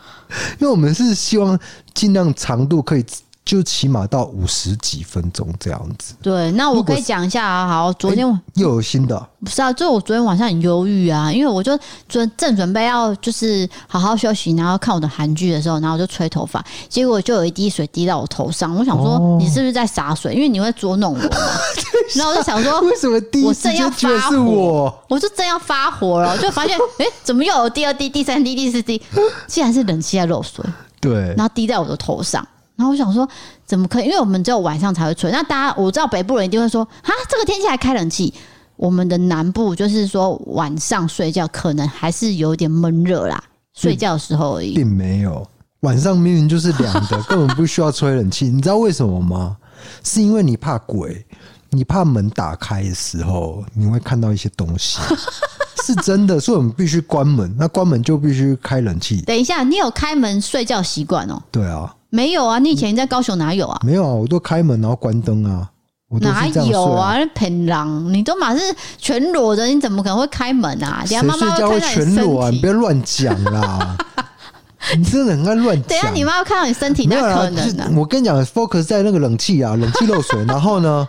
[0.58, 1.58] 因为我们是希望
[1.94, 3.04] 尽量长度可以。
[3.44, 6.14] 就起码到五十几分钟这样子。
[6.22, 7.66] 对，那我可以讲一下啊。
[7.66, 9.28] 好，昨天、欸、又有新的。
[9.44, 11.76] 不是啊，就我昨天晚上很忧郁啊，因为我就
[12.08, 18.72] 准正准备要就是好好休息，然后看我的韩剧的时候，然后我就吹头发，结果就有一滴水滴到我头上。
[18.76, 20.32] 我想说，你是不是在洒水？
[20.32, 21.36] 因为你会捉弄我嘛。
[22.14, 25.02] 然后我就想说，为什么第一时间觉得是我？
[25.08, 29.02] 我就正要发火了，就发现哎、欸，怎么又有第二滴、第三滴、第四滴？
[29.48, 30.64] 竟然是冷气在漏水。
[31.00, 32.46] 对，然后滴在我的头上。
[32.76, 33.28] 然后我想说，
[33.64, 34.06] 怎么可以？
[34.06, 35.30] 因为我们只有晚上才会吹。
[35.30, 38.32] 那大家我知道北部人一定会说，啊，这个天气还开冷气。
[38.76, 43.42] 我们的南部就是说晚上睡觉可能还是有点闷热啦，
[43.74, 45.46] 睡觉的时候而已，并没有。
[45.80, 48.48] 晚上明明就是凉的，根本不需要吹冷气。
[48.48, 49.56] 你知道为什么吗？
[50.02, 51.24] 是因为你怕鬼，
[51.70, 55.00] 你怕门打开的时候你会看到一些东西，
[55.84, 56.38] 是真的。
[56.40, 59.20] 所以我们必须关门，那关门就必须开冷气。
[59.22, 61.42] 等一下，你有开门睡觉习惯哦？
[61.50, 63.80] 对啊，没有啊，你以前在高雄哪有啊？
[63.82, 65.66] 没有啊，我都开门然后关灯啊。
[66.08, 67.16] 我啊哪有啊？
[67.34, 68.12] 平狼！
[68.12, 68.60] 你都马是
[68.98, 71.02] 全裸的，你怎么可能会开门啊？
[71.06, 72.50] 谁睡觉会全裸啊？
[72.50, 73.96] 你不要乱讲啦！
[74.94, 75.88] 你真的很爱乱讲。
[75.88, 77.90] 等下你妈要看到你身体，那可能的。
[77.96, 81.08] 我跟你讲，focus 在那个冷气啊，冷气漏水， 然后呢，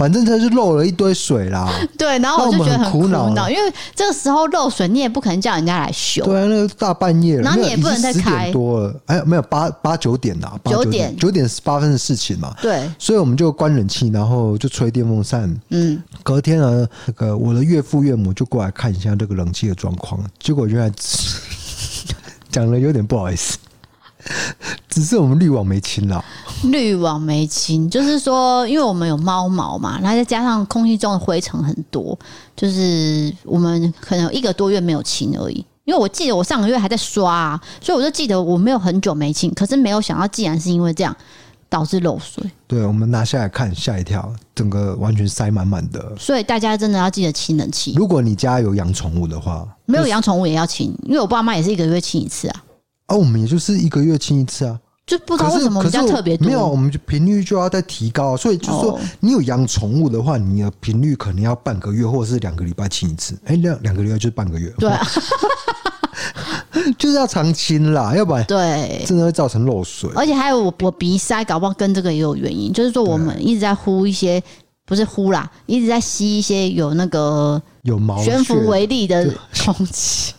[0.00, 1.70] 反正它是漏了一堆水啦。
[1.98, 6.24] 对，然后我就觉得很苦恼，因为这个时候漏水，你也不可能叫人家来修。
[6.24, 8.50] 对啊，那个大半夜，然后你也不能再开。
[8.50, 12.56] 多了，哎，没有八八九点啦，九点九点十八分的事情嘛。
[12.62, 15.54] 对，所以我们就关冷气，然后就吹电风扇。
[15.68, 20.90] 嗯，隔天呢，那个我的岳父岳母就过来看一下这个冷气的状况，结果原来。
[22.50, 23.56] 讲的有点不好意思，
[24.90, 26.22] 只是我们滤网没清了。
[26.64, 32.18] 滤网没清，就是说，因为我们有猫毛嘛，然后再加上空气中的灰尘很多，
[32.56, 35.64] 就是我们可能有一个多月没有清而已。
[35.84, 39.52] 因为我记得我上个月还在刷啊，所以我就记得我没有很久没清。
[39.54, 41.16] 可是没有想到，既然是因为这样
[41.68, 46.14] 导致漏水，对，我们拿下来看，吓一跳，整个完全塞满满的。
[46.18, 47.94] 所以大家真的要记得清冷气。
[47.96, 49.66] 如果你家有养宠物的话。
[49.86, 52.62] 没有养宠物也要清，因为我爸妈也是一个月清一次啊。
[53.10, 56.46] 啊，我们也就是一个月清一次啊，就不知道为什么我们家特别多。
[56.46, 63.36] 没有，我们就频率就要再提高，所以就是说，你有养宠物的话，你的频率可能要半个月或者是两个礼拜清一次。
[63.46, 64.72] 哎，两两个礼拜就是半个月。
[64.78, 65.04] 对啊，
[66.96, 70.08] 就是要常清啦，要不然对真的会造成漏水。
[70.14, 72.72] 而且还有我我鼻塞，搞不好跟这个也有原因。
[72.72, 74.40] 就是说，我们一直在呼一些，
[74.86, 77.60] 不是呼啦，一直在吸一些有那个。
[77.82, 79.34] 有毛悬浮微粒的
[79.64, 80.34] 空气。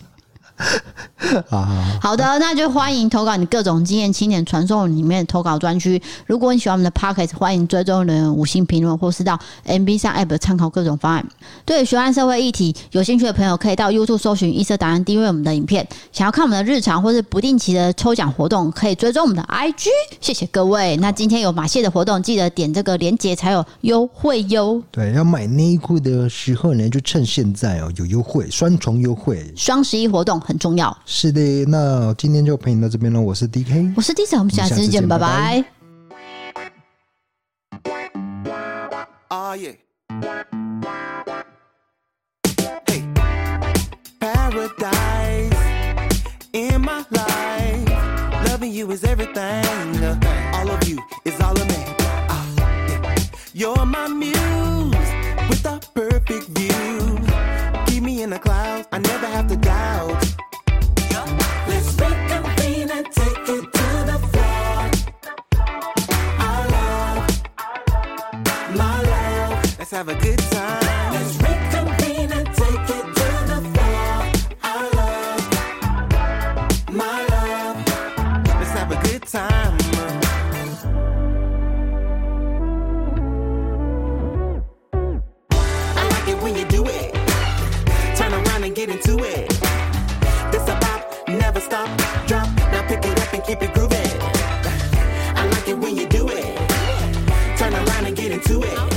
[2.02, 6.02] 好的，那就欢迎投稿你各种经验，青年传送里面投稿专区。
[6.26, 11.26] 如果你喜欢我们的 p o c k e t 欢迎追踪人五星评论，或是到 MB 上 App 参考各种方案。
[11.66, 15.88] 对学案社会议题有兴趣的朋友，可以到 YouTube 搜寻“一色答案”，订阅我们的影片。
[16.12, 19.88] 想要看我们的日常或是不定期的抽奖活动，可以追踪我们的 IG。
[20.20, 20.98] 谢谢各位。
[20.98, 24.82] 那今天有马戏的活动，记得点这个链接才有优惠哟。
[24.92, 30.42] 对，要买内裤的时候呢，就趁现在哦，有优惠，双重优惠，双十一活动。
[30.52, 30.96] 很重要。
[31.06, 33.22] 是的，那今天就陪你到这边了。
[33.22, 35.64] 我是 DK，我是 DJ，我们下次见，拜拜。
[39.30, 39.80] 啊耶
[46.54, 47.88] ！In my life,
[48.46, 49.64] loving you is everything.
[50.54, 51.86] All of you is all of me.
[52.28, 53.16] Uh, yeah.
[53.54, 54.94] You're my muse
[55.48, 57.18] with a perfect view.
[57.86, 58.90] Keep me in the clouds.
[58.92, 59.00] I
[93.52, 93.98] keep it groovy.
[95.36, 96.56] I like it when you do it.
[97.58, 98.91] Turn around and get into it.